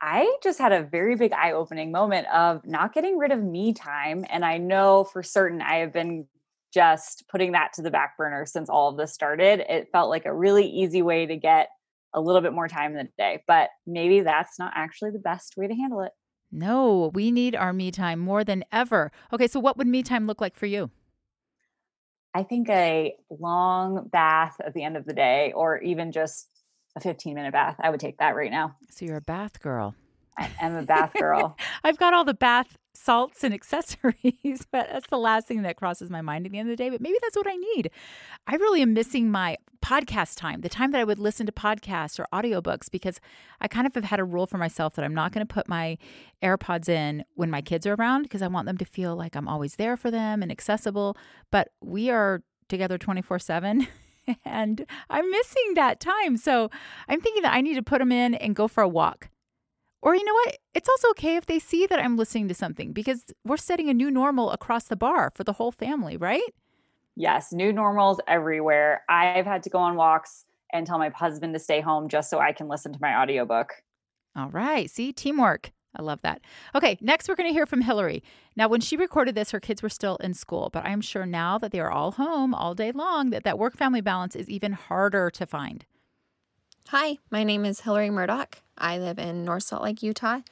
I 0.00 0.36
just 0.42 0.58
had 0.58 0.72
a 0.72 0.84
very 0.84 1.16
big 1.16 1.32
eye 1.32 1.52
opening 1.52 1.90
moment 1.90 2.28
of 2.28 2.64
not 2.64 2.94
getting 2.94 3.18
rid 3.18 3.32
of 3.32 3.42
me 3.42 3.72
time. 3.72 4.24
And 4.30 4.44
I 4.44 4.58
know 4.58 5.04
for 5.04 5.22
certain 5.22 5.60
I 5.60 5.76
have 5.76 5.92
been 5.92 6.26
just 6.72 7.24
putting 7.28 7.52
that 7.52 7.72
to 7.74 7.82
the 7.82 7.90
back 7.90 8.16
burner 8.16 8.46
since 8.46 8.68
all 8.68 8.90
of 8.90 8.96
this 8.96 9.12
started. 9.12 9.60
It 9.68 9.88
felt 9.90 10.10
like 10.10 10.26
a 10.26 10.34
really 10.34 10.66
easy 10.66 11.02
way 11.02 11.26
to 11.26 11.36
get 11.36 11.68
a 12.14 12.20
little 12.20 12.40
bit 12.40 12.52
more 12.52 12.68
time 12.68 12.92
in 12.92 12.98
the 12.98 13.08
day, 13.18 13.42
but 13.46 13.70
maybe 13.86 14.20
that's 14.20 14.58
not 14.58 14.72
actually 14.74 15.10
the 15.10 15.18
best 15.18 15.56
way 15.56 15.66
to 15.66 15.74
handle 15.74 16.00
it. 16.02 16.12
No, 16.50 17.10
we 17.12 17.30
need 17.30 17.54
our 17.54 17.72
me 17.72 17.90
time 17.90 18.18
more 18.18 18.44
than 18.44 18.64
ever. 18.72 19.10
Okay, 19.32 19.46
so 19.46 19.60
what 19.60 19.76
would 19.76 19.86
me 19.86 20.02
time 20.02 20.26
look 20.26 20.40
like 20.40 20.56
for 20.56 20.66
you? 20.66 20.90
I 22.38 22.44
think 22.44 22.68
a 22.68 23.16
long 23.30 24.06
bath 24.12 24.60
at 24.64 24.72
the 24.72 24.84
end 24.84 24.96
of 24.96 25.04
the 25.04 25.12
day, 25.12 25.52
or 25.56 25.78
even 25.78 26.12
just 26.12 26.48
a 26.94 27.00
15 27.00 27.34
minute 27.34 27.52
bath, 27.52 27.74
I 27.80 27.90
would 27.90 27.98
take 27.98 28.18
that 28.18 28.36
right 28.36 28.52
now. 28.52 28.76
So 28.90 29.06
you're 29.06 29.16
a 29.16 29.20
bath 29.20 29.60
girl. 29.60 29.96
I 30.38 30.48
am 30.60 30.76
a 30.76 30.84
bath 30.84 31.14
girl. 31.18 31.56
I've 31.82 31.98
got 31.98 32.14
all 32.14 32.24
the 32.24 32.34
bath 32.34 32.78
salts 32.94 33.42
and 33.42 33.52
accessories, 33.60 34.68
but 34.70 34.88
that's 34.92 35.08
the 35.08 35.18
last 35.18 35.48
thing 35.48 35.62
that 35.62 35.76
crosses 35.76 36.10
my 36.10 36.20
mind 36.20 36.46
at 36.46 36.52
the 36.52 36.60
end 36.60 36.70
of 36.70 36.76
the 36.76 36.80
day. 36.80 36.90
But 36.90 37.00
maybe 37.00 37.18
that's 37.22 37.36
what 37.36 37.48
I 37.48 37.56
need. 37.56 37.90
I 38.46 38.54
really 38.54 38.82
am 38.82 38.94
missing 38.94 39.32
my 39.32 39.56
podcast 39.84 40.36
time, 40.36 40.60
the 40.60 40.68
time 40.68 40.92
that 40.92 41.00
I 41.00 41.04
would 41.04 41.18
listen 41.18 41.46
to 41.46 41.52
podcasts 41.52 42.18
or 42.18 42.26
audiobooks, 42.32 42.90
because 42.90 43.20
I 43.60 43.68
kind 43.68 43.86
of 43.86 43.94
have 43.94 44.04
had 44.04 44.20
a 44.20 44.24
rule 44.24 44.46
for 44.46 44.58
myself 44.58 44.94
that 44.94 45.04
I'm 45.04 45.14
not 45.14 45.32
going 45.32 45.46
to 45.46 45.52
put 45.52 45.68
my 45.68 45.98
AirPods 46.42 46.88
in 46.88 47.24
when 47.34 47.50
my 47.50 47.62
kids 47.62 47.86
are 47.86 47.94
around 47.94 48.22
because 48.22 48.42
I 48.42 48.48
want 48.48 48.66
them 48.66 48.78
to 48.78 48.84
feel 48.84 49.16
like 49.16 49.36
I'm 49.36 49.48
always 49.48 49.76
there 49.76 49.96
for 49.96 50.10
them 50.10 50.42
and 50.42 50.50
accessible. 50.50 51.16
But 51.50 51.68
we 51.82 52.10
are 52.10 52.42
together 52.68 52.98
24 52.98 53.38
7 53.38 53.86
and 54.44 54.86
I'm 55.10 55.30
missing 55.30 55.74
that 55.74 56.00
time. 56.00 56.36
So 56.36 56.70
I'm 57.08 57.20
thinking 57.20 57.42
that 57.42 57.54
I 57.54 57.60
need 57.60 57.74
to 57.74 57.82
put 57.82 57.98
them 57.98 58.12
in 58.12 58.34
and 58.34 58.54
go 58.54 58.68
for 58.68 58.82
a 58.82 58.88
walk. 58.88 59.30
Or 60.00 60.14
you 60.14 60.24
know 60.24 60.34
what? 60.34 60.58
It's 60.74 60.88
also 60.88 61.10
okay 61.10 61.36
if 61.36 61.46
they 61.46 61.58
see 61.58 61.86
that 61.86 61.98
I'm 61.98 62.16
listening 62.16 62.48
to 62.48 62.54
something 62.54 62.92
because 62.92 63.24
we're 63.44 63.56
setting 63.56 63.88
a 63.88 63.94
new 63.94 64.10
normal 64.10 64.52
across 64.52 64.84
the 64.84 64.96
bar 64.96 65.32
for 65.34 65.42
the 65.42 65.54
whole 65.54 65.72
family, 65.72 66.16
right? 66.16 66.54
Yes, 67.18 67.52
new 67.52 67.72
normals 67.72 68.20
everywhere. 68.28 69.02
I've 69.08 69.44
had 69.44 69.64
to 69.64 69.70
go 69.70 69.78
on 69.78 69.96
walks 69.96 70.44
and 70.72 70.86
tell 70.86 70.98
my 70.98 71.08
husband 71.08 71.52
to 71.54 71.58
stay 71.58 71.80
home 71.80 72.08
just 72.08 72.30
so 72.30 72.38
I 72.38 72.52
can 72.52 72.68
listen 72.68 72.92
to 72.92 72.98
my 73.02 73.20
audiobook. 73.20 73.72
All 74.36 74.50
right. 74.50 74.88
See, 74.88 75.12
teamwork. 75.12 75.72
I 75.96 76.02
love 76.02 76.22
that. 76.22 76.42
Okay, 76.76 76.96
next 77.00 77.28
we're 77.28 77.34
going 77.34 77.48
to 77.48 77.52
hear 77.52 77.66
from 77.66 77.80
Hilary. 77.80 78.22
Now, 78.54 78.68
when 78.68 78.80
she 78.80 78.96
recorded 78.96 79.34
this, 79.34 79.50
her 79.50 79.58
kids 79.58 79.82
were 79.82 79.88
still 79.88 80.14
in 80.18 80.32
school, 80.32 80.70
but 80.72 80.84
I'm 80.84 81.00
sure 81.00 81.26
now 81.26 81.58
that 81.58 81.72
they 81.72 81.80
are 81.80 81.90
all 81.90 82.12
home 82.12 82.54
all 82.54 82.74
day 82.74 82.92
long, 82.92 83.30
that 83.30 83.42
that 83.42 83.58
work 83.58 83.76
family 83.76 84.00
balance 84.00 84.36
is 84.36 84.48
even 84.48 84.74
harder 84.74 85.28
to 85.28 85.44
find. 85.44 85.86
Hi, 86.90 87.18
my 87.32 87.42
name 87.42 87.64
is 87.64 87.80
Hilary 87.80 88.10
Murdoch. 88.10 88.58
I 88.76 88.96
live 88.96 89.18
in 89.18 89.44
North 89.44 89.64
Salt 89.64 89.82
Lake, 89.82 90.04
Utah. 90.04 90.42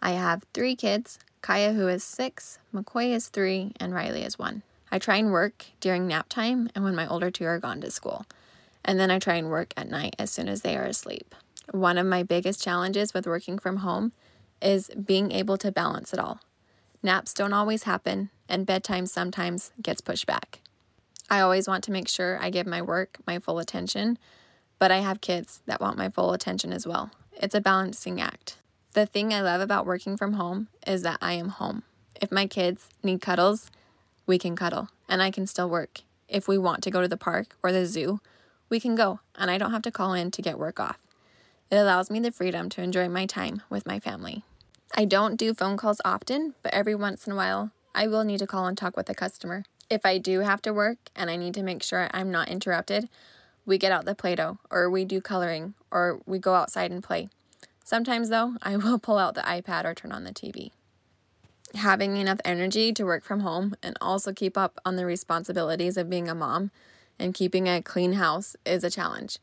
I 0.00 0.12
have 0.12 0.46
three 0.54 0.74
kids 0.74 1.18
Kaya, 1.42 1.74
who 1.74 1.86
is 1.86 2.02
six, 2.02 2.60
McCoy 2.72 3.10
is 3.10 3.28
three, 3.28 3.72
and 3.78 3.92
Riley 3.92 4.22
is 4.22 4.38
one. 4.38 4.62
I 4.94 5.00
try 5.00 5.16
and 5.16 5.32
work 5.32 5.66
during 5.80 6.06
nap 6.06 6.28
time 6.28 6.70
and 6.72 6.84
when 6.84 6.94
my 6.94 7.08
older 7.08 7.28
two 7.28 7.46
are 7.46 7.58
gone 7.58 7.80
to 7.80 7.90
school. 7.90 8.26
And 8.84 9.00
then 9.00 9.10
I 9.10 9.18
try 9.18 9.34
and 9.34 9.50
work 9.50 9.74
at 9.76 9.90
night 9.90 10.14
as 10.20 10.30
soon 10.30 10.48
as 10.48 10.60
they 10.60 10.76
are 10.76 10.84
asleep. 10.84 11.34
One 11.72 11.98
of 11.98 12.06
my 12.06 12.22
biggest 12.22 12.62
challenges 12.62 13.12
with 13.12 13.26
working 13.26 13.58
from 13.58 13.78
home 13.78 14.12
is 14.62 14.90
being 14.90 15.32
able 15.32 15.58
to 15.58 15.72
balance 15.72 16.12
it 16.12 16.20
all. 16.20 16.38
Naps 17.02 17.34
don't 17.34 17.52
always 17.52 17.82
happen, 17.82 18.30
and 18.48 18.66
bedtime 18.66 19.06
sometimes 19.06 19.72
gets 19.82 20.00
pushed 20.00 20.26
back. 20.26 20.60
I 21.28 21.40
always 21.40 21.66
want 21.66 21.82
to 21.84 21.92
make 21.92 22.06
sure 22.06 22.38
I 22.40 22.50
give 22.50 22.66
my 22.66 22.80
work 22.80 23.18
my 23.26 23.40
full 23.40 23.58
attention, 23.58 24.16
but 24.78 24.92
I 24.92 24.98
have 24.98 25.20
kids 25.20 25.60
that 25.66 25.80
want 25.80 25.98
my 25.98 26.08
full 26.08 26.32
attention 26.32 26.72
as 26.72 26.86
well. 26.86 27.10
It's 27.32 27.56
a 27.56 27.60
balancing 27.60 28.20
act. 28.20 28.58
The 28.92 29.06
thing 29.06 29.34
I 29.34 29.40
love 29.40 29.60
about 29.60 29.86
working 29.86 30.16
from 30.16 30.34
home 30.34 30.68
is 30.86 31.02
that 31.02 31.18
I 31.20 31.32
am 31.32 31.48
home. 31.48 31.82
If 32.22 32.30
my 32.30 32.46
kids 32.46 32.90
need 33.02 33.20
cuddles, 33.20 33.72
we 34.26 34.38
can 34.38 34.56
cuddle 34.56 34.88
and 35.08 35.22
I 35.22 35.30
can 35.30 35.46
still 35.46 35.68
work. 35.68 36.00
If 36.28 36.48
we 36.48 36.58
want 36.58 36.82
to 36.84 36.90
go 36.90 37.00
to 37.00 37.08
the 37.08 37.16
park 37.16 37.56
or 37.62 37.72
the 37.72 37.86
zoo, 37.86 38.20
we 38.68 38.80
can 38.80 38.94
go 38.94 39.20
and 39.36 39.50
I 39.50 39.58
don't 39.58 39.72
have 39.72 39.82
to 39.82 39.90
call 39.90 40.14
in 40.14 40.30
to 40.32 40.42
get 40.42 40.58
work 40.58 40.80
off. 40.80 40.98
It 41.70 41.76
allows 41.76 42.10
me 42.10 42.20
the 42.20 42.32
freedom 42.32 42.68
to 42.70 42.82
enjoy 42.82 43.08
my 43.08 43.26
time 43.26 43.62
with 43.68 43.86
my 43.86 43.98
family. 43.98 44.42
I 44.94 45.04
don't 45.04 45.36
do 45.36 45.54
phone 45.54 45.76
calls 45.76 46.00
often, 46.04 46.54
but 46.62 46.72
every 46.72 46.94
once 46.94 47.26
in 47.26 47.32
a 47.32 47.36
while, 47.36 47.72
I 47.94 48.06
will 48.06 48.24
need 48.24 48.38
to 48.38 48.46
call 48.46 48.66
and 48.66 48.78
talk 48.78 48.96
with 48.96 49.08
a 49.10 49.14
customer. 49.14 49.64
If 49.90 50.06
I 50.06 50.18
do 50.18 50.40
have 50.40 50.62
to 50.62 50.72
work 50.72 50.98
and 51.14 51.30
I 51.30 51.36
need 51.36 51.54
to 51.54 51.62
make 51.62 51.82
sure 51.82 52.08
I'm 52.12 52.30
not 52.30 52.48
interrupted, 52.48 53.08
we 53.66 53.78
get 53.78 53.92
out 53.92 54.04
the 54.04 54.14
Play 54.14 54.34
Doh 54.34 54.58
or 54.70 54.90
we 54.90 55.04
do 55.04 55.20
coloring 55.20 55.74
or 55.90 56.20
we 56.26 56.38
go 56.38 56.54
outside 56.54 56.90
and 56.90 57.02
play. 57.02 57.28
Sometimes, 57.84 58.30
though, 58.30 58.54
I 58.62 58.76
will 58.76 58.98
pull 58.98 59.18
out 59.18 59.34
the 59.34 59.42
iPad 59.42 59.84
or 59.84 59.94
turn 59.94 60.12
on 60.12 60.24
the 60.24 60.32
TV. 60.32 60.70
Having 61.74 62.18
enough 62.18 62.38
energy 62.44 62.92
to 62.92 63.04
work 63.04 63.24
from 63.24 63.40
home 63.40 63.74
and 63.82 63.96
also 64.00 64.32
keep 64.32 64.56
up 64.56 64.78
on 64.84 64.96
the 64.96 65.04
responsibilities 65.04 65.96
of 65.96 66.08
being 66.08 66.28
a 66.28 66.34
mom 66.34 66.70
and 67.18 67.34
keeping 67.34 67.68
a 67.68 67.82
clean 67.82 68.14
house 68.14 68.56
is 68.64 68.84
a 68.84 68.90
challenge. 68.90 69.38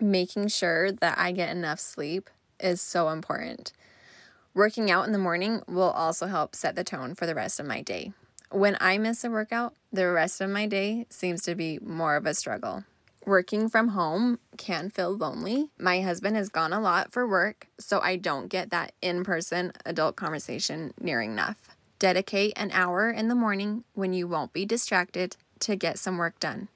Making 0.00 0.48
sure 0.48 0.90
that 0.90 1.18
I 1.18 1.32
get 1.32 1.54
enough 1.54 1.78
sleep 1.78 2.30
is 2.58 2.80
so 2.80 3.10
important. 3.10 3.72
Working 4.54 4.90
out 4.90 5.06
in 5.06 5.12
the 5.12 5.18
morning 5.18 5.62
will 5.68 5.90
also 5.90 6.26
help 6.26 6.54
set 6.54 6.74
the 6.74 6.84
tone 6.84 7.14
for 7.14 7.26
the 7.26 7.34
rest 7.34 7.60
of 7.60 7.66
my 7.66 7.82
day. 7.82 8.12
When 8.50 8.76
I 8.80 8.98
miss 8.98 9.24
a 9.24 9.30
workout, 9.30 9.74
the 9.92 10.10
rest 10.10 10.40
of 10.40 10.48
my 10.48 10.66
day 10.66 11.06
seems 11.10 11.42
to 11.42 11.54
be 11.54 11.78
more 11.80 12.16
of 12.16 12.24
a 12.24 12.34
struggle. 12.34 12.84
Working 13.26 13.68
from 13.68 13.88
home 13.88 14.38
can 14.56 14.90
feel 14.90 15.16
lonely. 15.16 15.70
My 15.78 16.02
husband 16.02 16.36
has 16.36 16.50
gone 16.50 16.72
a 16.72 16.80
lot 16.80 17.10
for 17.10 17.26
work, 17.26 17.68
so 17.78 18.00
I 18.00 18.16
don't 18.16 18.48
get 18.48 18.70
that 18.70 18.92
in 19.00 19.24
person 19.24 19.72
adult 19.84 20.16
conversation 20.16 20.92
near 21.00 21.20
enough. 21.20 21.73
Dedicate 22.04 22.52
an 22.56 22.70
hour 22.72 23.08
in 23.08 23.28
the 23.28 23.34
morning 23.34 23.82
when 23.94 24.12
you 24.12 24.28
won't 24.28 24.52
be 24.52 24.66
distracted 24.66 25.38
to 25.60 25.74
get 25.74 25.98
some 25.98 26.18
work 26.18 26.38
done. 26.38 26.68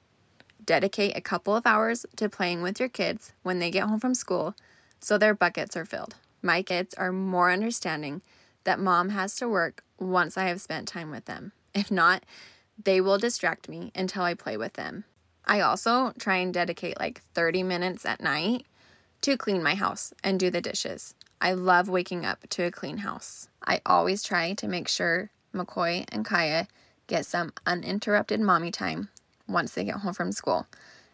Dedicate 0.65 1.15
a 1.15 1.21
couple 1.21 1.55
of 1.55 1.67
hours 1.67 2.03
to 2.15 2.27
playing 2.27 2.63
with 2.63 2.79
your 2.79 2.89
kids 2.89 3.31
when 3.43 3.59
they 3.59 3.69
get 3.69 3.83
home 3.83 3.99
from 3.99 4.15
school 4.15 4.55
so 4.99 5.19
their 5.19 5.35
buckets 5.35 5.77
are 5.77 5.85
filled. 5.85 6.15
My 6.41 6.63
kids 6.63 6.95
are 6.95 7.11
more 7.11 7.51
understanding 7.51 8.23
that 8.63 8.79
mom 8.79 9.09
has 9.09 9.35
to 9.35 9.47
work 9.47 9.83
once 9.99 10.35
I 10.35 10.45
have 10.45 10.61
spent 10.61 10.87
time 10.87 11.11
with 11.11 11.25
them. 11.25 11.51
If 11.75 11.91
not, 11.91 12.23
they 12.83 12.99
will 12.99 13.19
distract 13.19 13.69
me 13.69 13.91
until 13.93 14.23
I 14.23 14.33
play 14.33 14.57
with 14.57 14.73
them. 14.73 15.03
I 15.45 15.61
also 15.61 16.11
try 16.17 16.37
and 16.37 16.51
dedicate 16.51 16.99
like 16.99 17.21
30 17.35 17.61
minutes 17.61 18.03
at 18.03 18.19
night 18.19 18.65
to 19.21 19.37
clean 19.37 19.61
my 19.61 19.75
house 19.75 20.11
and 20.23 20.39
do 20.39 20.49
the 20.49 20.59
dishes. 20.59 21.13
I 21.41 21.53
love 21.53 21.87
waking 21.87 22.25
up 22.25 22.47
to 22.49 22.63
a 22.63 22.71
clean 22.71 22.99
house. 22.99 23.47
I 23.65 23.81
always 23.85 24.23
try 24.23 24.53
to 24.53 24.67
make 24.67 24.87
sure 24.87 25.29
McCoy 25.53 26.05
and 26.09 26.25
Kaya 26.25 26.67
get 27.07 27.25
some 27.25 27.53
uninterrupted 27.65 28.41
mommy 28.41 28.71
time 28.71 29.09
once 29.47 29.73
they 29.73 29.85
get 29.85 29.95
home 29.97 30.13
from 30.13 30.31
school. 30.31 30.67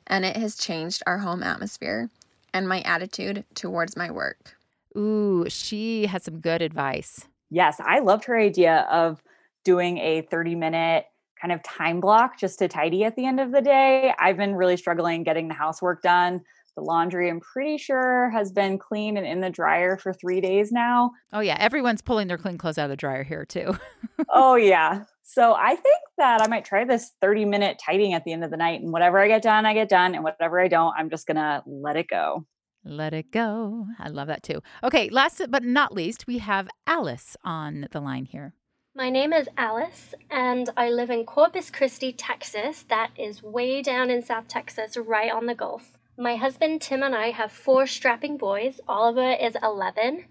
And 0.07 0.25
it 0.25 0.35
has 0.35 0.55
changed 0.55 1.03
our 1.05 1.19
home 1.19 1.43
atmosphere 1.43 2.09
and 2.53 2.67
my 2.67 2.81
attitude 2.81 3.43
towards 3.53 3.95
my 3.95 4.09
work. 4.09 4.57
Ooh, 4.97 5.45
she 5.47 6.07
has 6.07 6.23
some 6.23 6.39
good 6.39 6.61
advice. 6.61 7.25
Yes, 7.49 7.79
I 7.79 7.99
loved 7.99 8.25
her 8.25 8.37
idea 8.37 8.87
of 8.89 9.21
doing 9.63 9.97
a 9.99 10.21
30 10.23 10.55
minute 10.55 11.05
kind 11.39 11.51
of 11.51 11.61
time 11.63 11.99
block 11.99 12.39
just 12.39 12.59
to 12.59 12.67
tidy 12.67 13.03
at 13.03 13.15
the 13.15 13.25
end 13.25 13.39
of 13.39 13.51
the 13.51 13.61
day. 13.61 14.13
I've 14.17 14.37
been 14.37 14.55
really 14.55 14.77
struggling 14.77 15.23
getting 15.23 15.47
the 15.47 15.53
housework 15.53 16.01
done. 16.01 16.41
The 16.75 16.81
laundry, 16.81 17.29
I'm 17.29 17.39
pretty 17.39 17.77
sure, 17.77 18.29
has 18.31 18.51
been 18.51 18.77
clean 18.77 19.17
and 19.17 19.25
in 19.25 19.39
the 19.39 19.49
dryer 19.49 19.97
for 19.97 20.13
three 20.13 20.41
days 20.41 20.71
now. 20.71 21.11
Oh, 21.31 21.39
yeah. 21.39 21.57
Everyone's 21.59 22.01
pulling 22.01 22.27
their 22.27 22.37
clean 22.37 22.57
clothes 22.57 22.77
out 22.77 22.85
of 22.85 22.89
the 22.89 22.97
dryer 22.97 23.23
here, 23.23 23.45
too. 23.45 23.77
oh, 24.29 24.55
yeah. 24.55 25.03
So 25.23 25.53
I 25.53 25.75
think 25.75 26.01
that 26.17 26.41
I 26.41 26.47
might 26.47 26.65
try 26.65 26.83
this 26.83 27.11
30 27.21 27.45
minute 27.45 27.81
tidying 27.83 28.13
at 28.13 28.23
the 28.25 28.33
end 28.33 28.43
of 28.43 28.51
the 28.51 28.57
night. 28.57 28.81
And 28.81 28.91
whatever 28.91 29.19
I 29.19 29.27
get 29.27 29.41
done, 29.41 29.65
I 29.65 29.73
get 29.73 29.89
done. 29.89 30.15
And 30.15 30.23
whatever 30.23 30.59
I 30.59 30.67
don't, 30.67 30.93
I'm 30.97 31.09
just 31.09 31.27
going 31.27 31.37
to 31.37 31.63
let 31.65 31.95
it 31.95 32.07
go. 32.07 32.45
Let 32.83 33.13
it 33.13 33.31
go. 33.31 33.87
I 33.97 34.09
love 34.09 34.27
that 34.27 34.43
too. 34.43 34.61
Okay, 34.83 35.09
last 35.09 35.41
but 35.49 35.63
not 35.63 35.93
least, 35.93 36.27
we 36.27 36.37
have 36.37 36.69
Alice 36.85 37.35
on 37.43 37.87
the 37.91 37.99
line 37.99 38.25
here. 38.25 38.53
My 38.93 39.09
name 39.09 39.33
is 39.33 39.49
Alice, 39.57 40.13
and 40.29 40.69
I 40.77 40.89
live 40.89 41.09
in 41.09 41.25
Corpus 41.25 41.69
Christi, 41.69 42.13
Texas. 42.13 42.85
That 42.87 43.09
is 43.17 43.43
way 43.43 43.81
down 43.81 44.09
in 44.09 44.21
South 44.21 44.47
Texas, 44.47 44.95
right 44.95 45.31
on 45.31 45.47
the 45.47 45.55
Gulf. 45.55 45.97
My 46.17 46.37
husband 46.37 46.81
Tim 46.81 47.03
and 47.03 47.13
I 47.13 47.31
have 47.31 47.51
four 47.51 47.85
strapping 47.85 48.37
boys. 48.37 48.79
Oliver 48.87 49.31
is 49.33 49.57
11, 49.61 50.23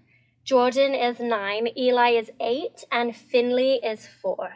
Jordan 0.43 0.95
is 0.95 1.19
9, 1.19 1.67
Eli 1.77 2.09
is 2.13 2.31
8, 2.39 2.85
and 2.91 3.15
Finley 3.15 3.75
is 3.83 4.07
4. 4.07 4.55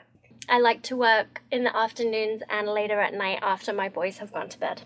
I 0.50 0.60
like 0.60 0.82
to 0.84 0.98
work 0.98 1.44
in 1.52 1.64
the 1.64 1.78
afternoons 1.78 2.42
and 2.50 2.68
later 2.68 3.00
at 3.00 3.14
night 3.14 3.38
after 3.44 3.72
my 3.72 3.90
boys 3.90 4.18
have 4.18 4.34
gone 4.34 4.50
to 4.50 4.60
bed. 4.60 4.82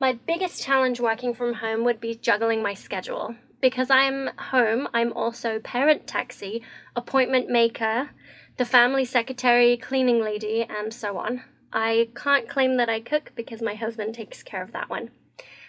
My 0.00 0.14
biggest 0.14 0.62
challenge 0.62 0.98
working 0.98 1.34
from 1.34 1.52
home 1.52 1.84
would 1.84 2.00
be 2.00 2.14
juggling 2.14 2.62
my 2.62 2.72
schedule 2.72 3.34
because 3.60 3.90
I'm 3.90 4.30
home, 4.38 4.88
I'm 4.94 5.12
also 5.12 5.58
parent 5.58 6.06
taxi, 6.06 6.62
appointment 6.96 7.50
maker, 7.50 8.08
the 8.56 8.64
family 8.64 9.04
secretary, 9.04 9.76
cleaning 9.76 10.22
lady, 10.22 10.62
and 10.62 10.92
so 10.92 11.18
on. 11.18 11.42
I 11.70 12.08
can't 12.14 12.48
claim 12.48 12.78
that 12.78 12.88
I 12.88 13.00
cook 13.00 13.32
because 13.34 13.60
my 13.60 13.74
husband 13.74 14.14
takes 14.14 14.42
care 14.42 14.62
of 14.62 14.72
that 14.72 14.88
one. 14.88 15.10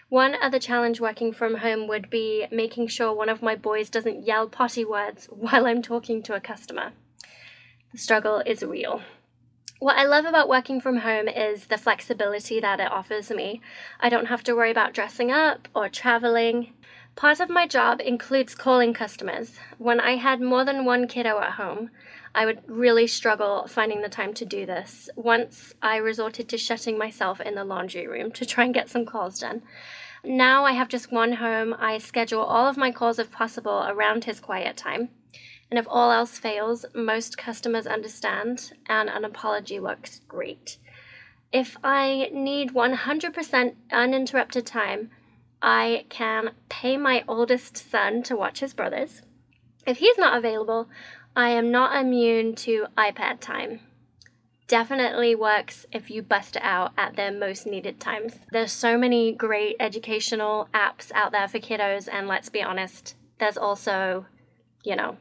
One 0.09 0.35
other 0.39 0.59
challenge 0.59 1.01
working 1.01 1.33
from 1.33 1.55
home 1.55 1.87
would 1.87 2.11
be 2.11 2.45
making 2.51 2.87
sure 2.87 3.11
one 3.11 3.29
of 3.29 3.41
my 3.41 3.55
boys 3.55 3.89
doesn't 3.89 4.25
yell 4.25 4.47
potty 4.47 4.85
words 4.85 5.25
while 5.31 5.65
I'm 5.65 5.81
talking 5.81 6.21
to 6.23 6.35
a 6.35 6.39
customer. 6.39 6.93
The 7.91 7.97
struggle 7.97 8.43
is 8.45 8.61
real. 8.61 9.01
What 9.79 9.97
I 9.97 10.03
love 10.03 10.25
about 10.25 10.47
working 10.47 10.79
from 10.79 10.97
home 10.97 11.27
is 11.27 11.65
the 11.65 11.77
flexibility 11.77 12.59
that 12.59 12.79
it 12.79 12.91
offers 12.91 13.29
me. 13.29 13.61
I 13.99 14.09
don't 14.09 14.27
have 14.27 14.43
to 14.43 14.53
worry 14.53 14.71
about 14.71 14.93
dressing 14.93 15.31
up 15.31 15.67
or 15.75 15.89
traveling. 15.89 16.73
Part 17.15 17.39
of 17.39 17.49
my 17.49 17.65
job 17.65 18.01
includes 18.01 18.55
calling 18.55 18.93
customers. 18.93 19.57
When 19.77 20.01
I 20.01 20.17
had 20.17 20.41
more 20.41 20.65
than 20.65 20.83
one 20.83 21.07
kiddo 21.07 21.39
at 21.39 21.51
home, 21.51 21.89
I 22.33 22.45
would 22.45 22.61
really 22.67 23.07
struggle 23.07 23.67
finding 23.69 24.01
the 24.01 24.09
time 24.09 24.33
to 24.33 24.45
do 24.45 24.65
this. 24.65 25.09
Once 25.15 25.73
I 25.81 25.95
resorted 25.95 26.49
to 26.49 26.57
shutting 26.57 26.97
myself 26.97 27.39
in 27.39 27.55
the 27.55 27.63
laundry 27.63 28.05
room 28.05 28.33
to 28.33 28.45
try 28.45 28.65
and 28.65 28.73
get 28.73 28.89
some 28.89 29.05
calls 29.05 29.39
done. 29.39 29.61
Now 30.25 30.65
I 30.65 30.73
have 30.73 30.89
just 30.89 31.09
one 31.09 31.33
home. 31.33 31.73
I 31.79 31.99
schedule 31.99 32.41
all 32.41 32.67
of 32.67 32.75
my 32.75 32.91
calls 32.91 33.17
if 33.17 33.31
possible 33.31 33.85
around 33.87 34.25
his 34.25 34.41
quiet 34.41 34.75
time. 34.75 35.07
And 35.71 35.79
if 35.79 35.87
all 35.89 36.11
else 36.11 36.37
fails, 36.37 36.85
most 36.93 37.37
customers 37.37 37.87
understand 37.87 38.73
and 38.87 39.09
an 39.09 39.23
apology 39.23 39.79
works 39.79 40.19
great. 40.27 40.79
If 41.53 41.77
I 41.81 42.29
need 42.33 42.73
100% 42.73 43.75
uninterrupted 43.89 44.65
time, 44.65 45.11
I 45.67 46.05
can 46.09 46.51
pay 46.69 46.95
my 46.95 47.23
oldest 47.27 47.75
son 47.75 48.21
to 48.23 48.35
watch 48.35 48.59
his 48.59 48.75
brothers. 48.75 49.23
If 49.87 49.97
he's 49.97 50.15
not 50.15 50.37
available, 50.37 50.87
I 51.35 51.49
am 51.49 51.71
not 51.71 51.99
immune 51.99 52.53
to 52.57 52.85
iPad 52.95 53.39
time. 53.39 53.79
Definitely 54.67 55.33
works 55.33 55.87
if 55.91 56.11
you 56.11 56.21
bust 56.21 56.55
it 56.55 56.61
out 56.61 56.91
at 56.99 57.15
their 57.15 57.31
most 57.31 57.65
needed 57.65 57.99
times. 57.99 58.33
There's 58.51 58.71
so 58.71 58.95
many 58.95 59.31
great 59.31 59.75
educational 59.79 60.69
apps 60.71 61.11
out 61.15 61.31
there 61.31 61.47
for 61.47 61.57
kiddos, 61.57 62.07
and 62.11 62.27
let's 62.27 62.49
be 62.49 62.61
honest, 62.61 63.15
there's 63.39 63.57
also, 63.57 64.27
you 64.83 64.95
know, 64.95 65.17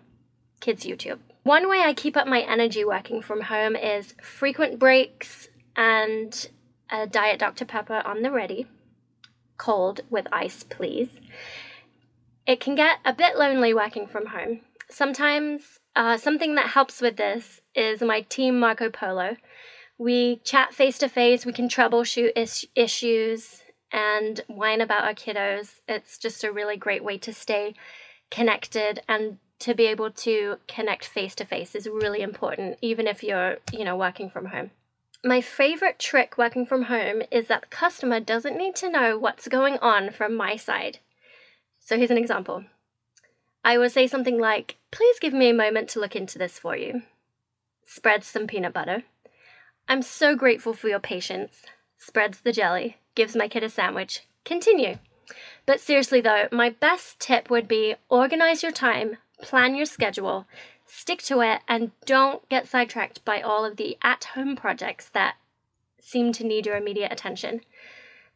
kids' 0.60 0.84
YouTube. 0.84 1.20
One 1.44 1.70
way 1.70 1.80
I 1.80 1.94
keep 1.94 2.18
up 2.18 2.26
my 2.26 2.42
energy 2.42 2.84
working 2.84 3.22
from 3.22 3.40
home 3.40 3.76
is 3.76 4.14
frequent 4.20 4.78
breaks 4.78 5.48
and 5.74 6.48
a 6.90 7.06
Diet 7.06 7.38
Dr. 7.38 7.64
Pepper 7.64 8.02
on 8.04 8.20
the 8.20 8.30
ready 8.30 8.66
cold 9.56 10.00
with 10.10 10.26
ice, 10.32 10.62
please. 10.62 11.08
It 12.46 12.60
can 12.60 12.74
get 12.74 12.98
a 13.04 13.12
bit 13.12 13.36
lonely 13.36 13.72
working 13.72 14.06
from 14.06 14.26
home. 14.26 14.60
Sometimes, 14.90 15.78
uh, 15.96 16.16
something 16.16 16.54
that 16.56 16.68
helps 16.68 17.00
with 17.00 17.16
this 17.16 17.60
is 17.74 18.02
my 18.02 18.20
team 18.22 18.60
Marco 18.60 18.90
Polo. 18.90 19.36
We 19.96 20.40
chat 20.44 20.74
face 20.74 20.98
to 20.98 21.08
face, 21.08 21.46
we 21.46 21.52
can 21.52 21.68
troubleshoot 21.68 22.32
is- 22.36 22.66
issues, 22.74 23.62
and 23.92 24.40
whine 24.48 24.80
about 24.80 25.04
our 25.04 25.14
kiddos. 25.14 25.80
It's 25.88 26.18
just 26.18 26.44
a 26.44 26.52
really 26.52 26.76
great 26.76 27.04
way 27.04 27.16
to 27.18 27.32
stay 27.32 27.74
connected 28.30 29.00
and 29.08 29.38
to 29.60 29.74
be 29.74 29.86
able 29.86 30.10
to 30.10 30.56
connect 30.66 31.06
face 31.06 31.34
to 31.36 31.44
face 31.44 31.74
is 31.74 31.86
really 31.86 32.20
important, 32.20 32.76
even 32.82 33.06
if 33.06 33.22
you're, 33.22 33.56
you 33.72 33.84
know, 33.84 33.96
working 33.96 34.28
from 34.28 34.46
home. 34.46 34.72
My 35.26 35.40
favorite 35.40 35.98
trick 35.98 36.36
working 36.36 36.66
from 36.66 36.82
home 36.82 37.22
is 37.30 37.48
that 37.48 37.62
the 37.62 37.68
customer 37.68 38.20
doesn't 38.20 38.58
need 38.58 38.76
to 38.76 38.90
know 38.90 39.16
what's 39.16 39.48
going 39.48 39.78
on 39.78 40.10
from 40.10 40.34
my 40.34 40.56
side. 40.56 40.98
So 41.80 41.96
here's 41.96 42.10
an 42.10 42.18
example. 42.18 42.66
I 43.64 43.78
will 43.78 43.88
say 43.88 44.06
something 44.06 44.38
like, 44.38 44.76
Please 44.90 45.18
give 45.18 45.32
me 45.32 45.48
a 45.48 45.54
moment 45.54 45.88
to 45.90 45.98
look 45.98 46.14
into 46.14 46.38
this 46.38 46.58
for 46.58 46.76
you. 46.76 47.02
Spreads 47.86 48.26
some 48.26 48.46
peanut 48.46 48.74
butter. 48.74 49.04
I'm 49.88 50.02
so 50.02 50.36
grateful 50.36 50.74
for 50.74 50.88
your 50.88 51.00
patience. 51.00 51.62
Spreads 51.96 52.42
the 52.42 52.52
jelly. 52.52 52.98
Gives 53.14 53.34
my 53.34 53.48
kid 53.48 53.62
a 53.62 53.70
sandwich. 53.70 54.26
Continue. 54.44 54.98
But 55.64 55.80
seriously, 55.80 56.20
though, 56.20 56.48
my 56.52 56.68
best 56.68 57.18
tip 57.18 57.48
would 57.48 57.66
be 57.66 57.94
organize 58.10 58.62
your 58.62 58.72
time, 58.72 59.16
plan 59.40 59.74
your 59.74 59.86
schedule, 59.86 60.46
stick 60.94 61.22
to 61.22 61.40
it, 61.40 61.60
and 61.66 61.90
don't 62.06 62.48
get 62.48 62.68
sidetracked 62.68 63.24
by 63.24 63.40
all 63.40 63.64
of 63.64 63.76
the 63.76 63.96
at 64.02 64.24
home 64.24 64.56
projects 64.56 65.08
that 65.10 65.34
seem 66.00 66.32
to 66.32 66.44
need 66.44 66.66
your 66.66 66.76
immediate 66.76 67.12
attention. 67.12 67.60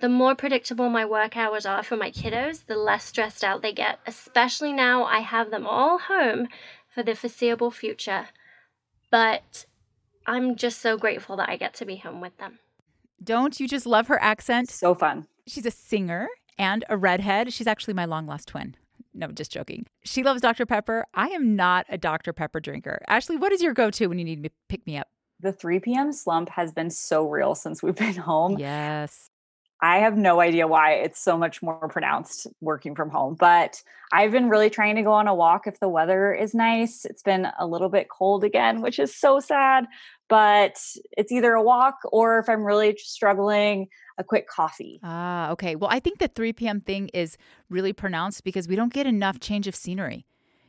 The 0.01 0.09
more 0.09 0.35
predictable 0.35 0.89
my 0.89 1.05
work 1.05 1.37
hours 1.37 1.67
are 1.67 1.83
for 1.83 1.97
my 1.97 2.11
kiddos, 2.11 2.67
the 2.67 2.77
less 2.77 3.05
stressed 3.05 3.43
out 3.43 3.63
they 3.63 3.73
get, 3.73 3.99
especially 4.07 4.73
now 4.73 5.05
I 5.05 5.21
have 5.21 5.51
them 5.51 5.67
all 5.67 5.99
home 5.99 6.49
for 6.95 7.03
the 7.03 7.15
foreseeable 7.15 7.71
future. 7.71 8.29
But 9.11 9.67
I'm 10.27 10.57
just 10.57 10.81
so 10.81 10.97
grateful 10.97 11.37
that 11.37 11.49
I 11.49 11.57
get 11.57 11.75
to 11.75 11.85
be 11.85 11.97
home 11.97 12.21
with 12.21 12.37
them. 12.39 12.59
Don't 13.23 13.59
you 13.59 13.67
just 13.67 13.87
love 13.87 14.07
her 14.09 14.23
accent? 14.23 14.71
So 14.71 14.95
fun. 14.95 15.27
She's 15.47 15.67
a 15.67 15.71
singer 15.71 16.29
and 16.59 16.85
a 16.89 16.97
redhead. 16.97 17.53
She's 17.53 17.67
actually 17.67 17.95
my 17.95 18.05
long 18.05 18.27
lost 18.27 18.49
twin. 18.49 18.77
No, 19.19 19.27
just 19.29 19.51
joking. 19.51 19.85
She 20.05 20.23
loves 20.23 20.41
Dr. 20.41 20.65
Pepper. 20.65 21.05
I 21.13 21.29
am 21.31 21.57
not 21.57 21.87
a 21.89 21.99
Dr. 21.99 22.33
Pepper 22.33 22.61
drinker. 22.61 23.03
Ashley, 23.09 23.37
what 23.37 23.53
is 23.53 23.61
your 23.61 23.75
go 23.75 23.91
to 23.91 24.07
when 24.07 24.19
you 24.19 24.25
need 24.25 24.45
to 24.45 24.51
pick 24.69 24.87
me 24.87 24.97
up? 24.97 25.09
The 25.41 25.53
3 25.53 25.81
p.m. 25.81 26.13
slump 26.13 26.49
has 26.51 26.73
been 26.73 26.89
so 26.89 27.29
real 27.29 27.57
since 27.57 27.83
we've 27.83 27.97
been 27.97 28.15
home. 28.15 28.59
Yes. 28.59 29.29
I 29.81 29.99
have 29.99 30.17
no 30.17 30.41
idea 30.41 30.69
why 30.69 30.95
it's 30.95 31.21
so 31.21 31.37
much 31.37 31.63
more 31.63 31.89
pronounced 31.89 32.47
working 32.61 32.95
from 32.95 33.11
home, 33.11 33.35
but 33.35 33.83
I've 34.13 34.33
been 34.33 34.49
really 34.49 34.71
trying 34.71 34.97
to 34.97 35.03
go 35.03 35.13
on 35.13 35.29
a 35.29 35.35
walk 35.35 35.67
if 35.67 35.79
the 35.81 35.89
weather 35.89 36.33
is 36.33 36.55
nice. 36.55 37.05
It's 37.05 37.23
been 37.23 37.47
a 37.59 37.67
little 37.67 37.89
bit 37.89 38.09
cold 38.09 38.45
again, 38.45 38.83
which 38.83 38.99
is 38.99 39.15
so 39.15 39.39
sad, 39.41 39.87
but 40.29 40.79
it's 41.17 41.33
either 41.33 41.55
a 41.55 41.63
walk 41.63 41.97
or 42.13 42.39
if 42.39 42.49
I'm 42.49 42.65
really 42.65 42.97
struggling, 42.99 43.89
a 44.19 44.25
quick 44.25 44.49
coffee. 44.49 45.01
Ah, 45.03 45.51
okay. 45.51 45.75
Well, 45.75 45.91
I 45.91 46.01
think 46.01 46.19
the 46.19 46.29
3 46.29 46.53
p.m. 46.53 46.81
thing 46.81 47.09
is 47.15 47.37
really 47.71 47.93
pronounced 47.93 48.45
because 48.45 48.69
we 48.69 48.77
don't 48.77 48.93
get 48.93 49.07
enough 49.07 49.41
change 49.41 49.67
of 49.67 49.75
scenery. 49.75 50.27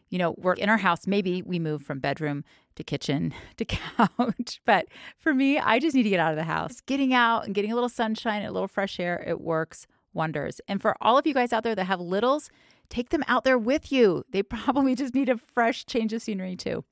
You 0.10 0.18
know, 0.18 0.36
we're 0.38 0.54
in 0.54 0.70
our 0.70 0.78
house, 0.78 1.06
maybe 1.06 1.42
we 1.44 1.60
move 1.60 1.84
from 1.84 2.00
bedroom 2.00 2.44
to 2.76 2.84
kitchen 2.84 3.34
to 3.58 3.66
couch. 3.66 4.62
But 4.66 4.88
for 5.18 5.34
me, 5.34 5.60
I 5.60 5.80
just 5.80 5.96
need 5.96 6.04
to 6.04 6.10
get 6.10 6.20
out 6.20 6.32
of 6.32 6.38
the 6.38 6.44
house. 6.44 6.82
Getting 6.82 7.14
out 7.14 7.46
and 7.46 7.54
getting 7.54 7.72
a 7.72 7.76
little 7.76 7.90
sunshine, 7.90 8.44
a 8.44 8.52
little 8.52 8.68
fresh 8.68 9.00
air, 9.00 9.24
it 9.28 9.42
works 9.42 9.86
wonders. 10.14 10.62
And 10.68 10.82
for 10.82 10.96
all 11.02 11.18
of 11.18 11.28
you 11.28 11.34
guys 11.34 11.54
out 11.54 11.64
there 11.64 11.76
that 11.76 11.86
have 11.86 12.00
littles, 12.00 12.50
take 12.90 13.10
them 13.10 13.24
out 13.28 13.44
there 13.44 13.58
with 13.58 13.92
you. 13.92 14.24
They 14.32 14.44
probably 14.58 14.96
just 14.96 15.14
need 15.14 15.30
a 15.30 15.38
fresh 15.38 15.86
change 15.86 16.14
of 16.14 16.22
scenery 16.22 16.56
too. 16.56 16.86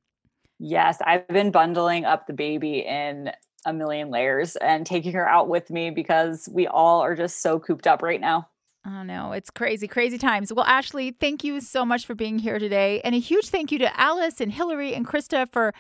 Yes, 0.60 0.98
I've 1.06 1.28
been 1.28 1.52
bundling 1.52 2.06
up 2.06 2.28
the 2.28 2.34
baby 2.34 2.80
in 2.80 3.32
a 3.66 3.74
million 3.74 4.10
layers 4.10 4.56
and 4.56 4.86
taking 4.86 5.14
her 5.14 5.28
out 5.28 5.50
with 5.50 5.70
me 5.70 5.90
because 5.90 6.50
we 6.52 6.68
all 6.68 7.02
are 7.02 7.16
just 7.16 7.42
so 7.42 7.60
cooped 7.60 7.86
up 7.86 8.02
right 8.02 8.22
now. 8.22 8.48
Oh 8.86 9.04
no, 9.04 9.34
it's 9.34 9.50
crazy, 9.50 9.88
crazy 9.88 10.18
times. 10.18 10.54
Well, 10.54 10.66
Ashley, 10.66 11.12
thank 11.12 11.44
you 11.44 11.60
so 11.60 11.86
much 11.86 12.06
for 12.06 12.16
being 12.16 12.40
here 12.40 12.58
today. 12.58 13.02
And 13.04 13.14
a 13.14 13.20
huge 13.20 13.50
thank 13.50 13.72
you 13.72 13.80
to 13.80 14.00
Alice 14.00 14.40
and 14.40 14.52
Hilary 14.52 14.94
and 14.94 15.06
Krista 15.06 15.52
for 15.52 15.74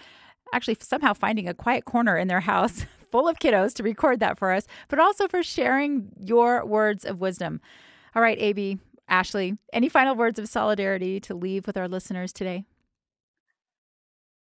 actually 0.53 0.77
somehow 0.81 1.13
finding 1.13 1.47
a 1.47 1.53
quiet 1.53 1.85
corner 1.85 2.17
in 2.17 2.27
their 2.27 2.41
house 2.41 2.85
full 3.11 3.27
of 3.27 3.39
kiddos 3.39 3.73
to 3.75 3.83
record 3.83 4.19
that 4.19 4.37
for 4.37 4.51
us, 4.51 4.67
but 4.89 4.99
also 4.99 5.27
for 5.27 5.41
sharing 5.41 6.09
your 6.19 6.65
words 6.65 7.05
of 7.05 7.21
wisdom. 7.21 7.61
All 8.13 8.21
right, 8.21 8.37
AB, 8.39 8.79
Ashley, 9.07 9.57
any 9.71 9.87
final 9.87 10.15
words 10.15 10.37
of 10.37 10.49
solidarity 10.49 11.21
to 11.21 11.33
leave 11.33 11.65
with 11.65 11.77
our 11.77 11.87
listeners 11.87 12.33
today? 12.33 12.65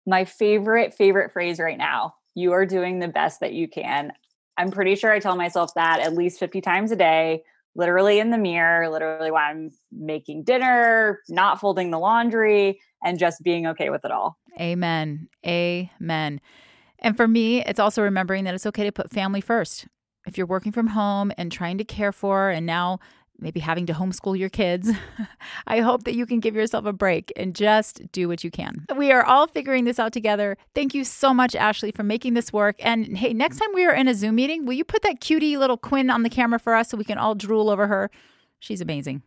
My 0.05 0.25
favorite, 0.25 0.93
favorite 0.93 1.31
phrase 1.31 1.59
right 1.59 1.77
now 1.77 2.15
you 2.35 2.53
are 2.53 2.65
doing 2.65 2.99
the 2.99 3.07
best 3.07 3.39
that 3.41 3.53
you 3.53 3.67
can. 3.67 4.13
I'm 4.57 4.71
pretty 4.71 4.95
sure 4.95 5.11
I 5.11 5.19
tell 5.19 5.35
myself 5.35 5.73
that 5.75 5.99
at 5.99 6.13
least 6.13 6.39
50 6.39 6.61
times 6.61 6.91
a 6.91 6.95
day 6.95 7.43
literally 7.75 8.19
in 8.19 8.29
the 8.29 8.37
mirror, 8.37 8.89
literally 8.89 9.31
while 9.31 9.49
I'm 9.49 9.71
making 9.91 10.43
dinner, 10.43 11.21
not 11.29 11.59
folding 11.59 11.91
the 11.91 11.99
laundry, 11.99 12.79
and 13.03 13.17
just 13.17 13.41
being 13.43 13.67
okay 13.67 13.89
with 13.89 14.03
it 14.03 14.11
all. 14.11 14.37
Amen. 14.59 15.29
Amen. 15.45 16.41
And 16.99 17.15
for 17.15 17.27
me, 17.27 17.63
it's 17.63 17.79
also 17.79 18.01
remembering 18.01 18.43
that 18.43 18.53
it's 18.53 18.65
okay 18.65 18.83
to 18.83 18.91
put 18.91 19.11
family 19.11 19.39
first. 19.39 19.87
If 20.27 20.37
you're 20.37 20.47
working 20.47 20.73
from 20.73 20.87
home 20.87 21.31
and 21.37 21.51
trying 21.51 21.77
to 21.77 21.85
care 21.85 22.11
for, 22.11 22.49
and 22.49 22.65
now 22.65 22.99
maybe 23.41 23.59
having 23.59 23.85
to 23.87 23.93
homeschool 23.93 24.37
your 24.37 24.49
kids, 24.49 24.91
I 25.67 25.79
hope 25.79 26.03
that 26.03 26.15
you 26.15 26.25
can 26.25 26.39
give 26.39 26.55
yourself 26.55 26.85
a 26.85 26.93
break 26.93 27.31
and 27.35 27.55
just 27.55 28.11
do 28.11 28.27
what 28.27 28.43
you 28.43 28.51
can. 28.51 28.85
We 28.95 29.11
are 29.11 29.23
all 29.23 29.47
figuring 29.47 29.85
this 29.85 29.99
out 29.99 30.13
together. 30.13 30.57
Thank 30.75 30.93
you 30.93 31.03
so 31.03 31.33
much, 31.33 31.55
Ashley, 31.55 31.91
for 31.91 32.03
making 32.03 32.33
this 32.33 32.53
work. 32.53 32.75
And 32.79 33.17
hey, 33.17 33.33
next 33.33 33.57
time 33.57 33.69
we 33.73 33.85
are 33.85 33.93
in 33.93 34.07
a 34.07 34.13
Zoom 34.13 34.35
meeting, 34.35 34.65
will 34.65 34.73
you 34.73 34.83
put 34.83 35.01
that 35.03 35.19
cutie 35.19 35.57
little 35.57 35.77
Quinn 35.77 36.09
on 36.09 36.23
the 36.23 36.29
camera 36.29 36.59
for 36.59 36.75
us 36.75 36.89
so 36.89 36.97
we 36.97 37.03
can 37.03 37.17
all 37.17 37.35
drool 37.35 37.69
over 37.69 37.87
her? 37.87 38.09
She's 38.59 38.81
amazing. 38.81 39.23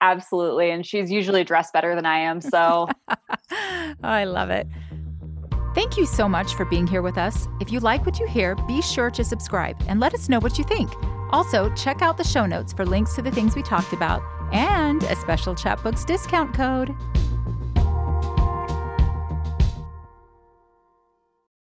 Absolutely. 0.00 0.70
And 0.70 0.86
she's 0.86 1.10
usually 1.10 1.44
dressed 1.44 1.72
better 1.72 1.94
than 1.94 2.06
I 2.06 2.18
am. 2.18 2.40
So 2.40 2.88
I 4.02 4.24
love 4.24 4.50
it. 4.50 4.68
Thank 5.74 5.96
you 5.96 6.06
so 6.06 6.28
much 6.28 6.54
for 6.54 6.64
being 6.64 6.86
here 6.86 7.02
with 7.02 7.18
us. 7.18 7.46
If 7.60 7.70
you 7.70 7.80
like 7.80 8.06
what 8.06 8.18
you 8.18 8.26
hear, 8.26 8.54
be 8.54 8.80
sure 8.80 9.10
to 9.10 9.22
subscribe 9.22 9.76
and 9.86 10.00
let 10.00 10.14
us 10.14 10.28
know 10.28 10.38
what 10.40 10.58
you 10.58 10.64
think. 10.64 10.90
Also, 11.30 11.72
check 11.74 12.00
out 12.00 12.16
the 12.16 12.24
show 12.24 12.46
notes 12.46 12.72
for 12.72 12.86
links 12.86 13.14
to 13.14 13.22
the 13.22 13.30
things 13.30 13.54
we 13.54 13.62
talked 13.62 13.92
about 13.92 14.22
and 14.52 15.02
a 15.04 15.16
special 15.16 15.54
Chatbooks 15.54 16.06
discount 16.06 16.54
code. 16.54 16.96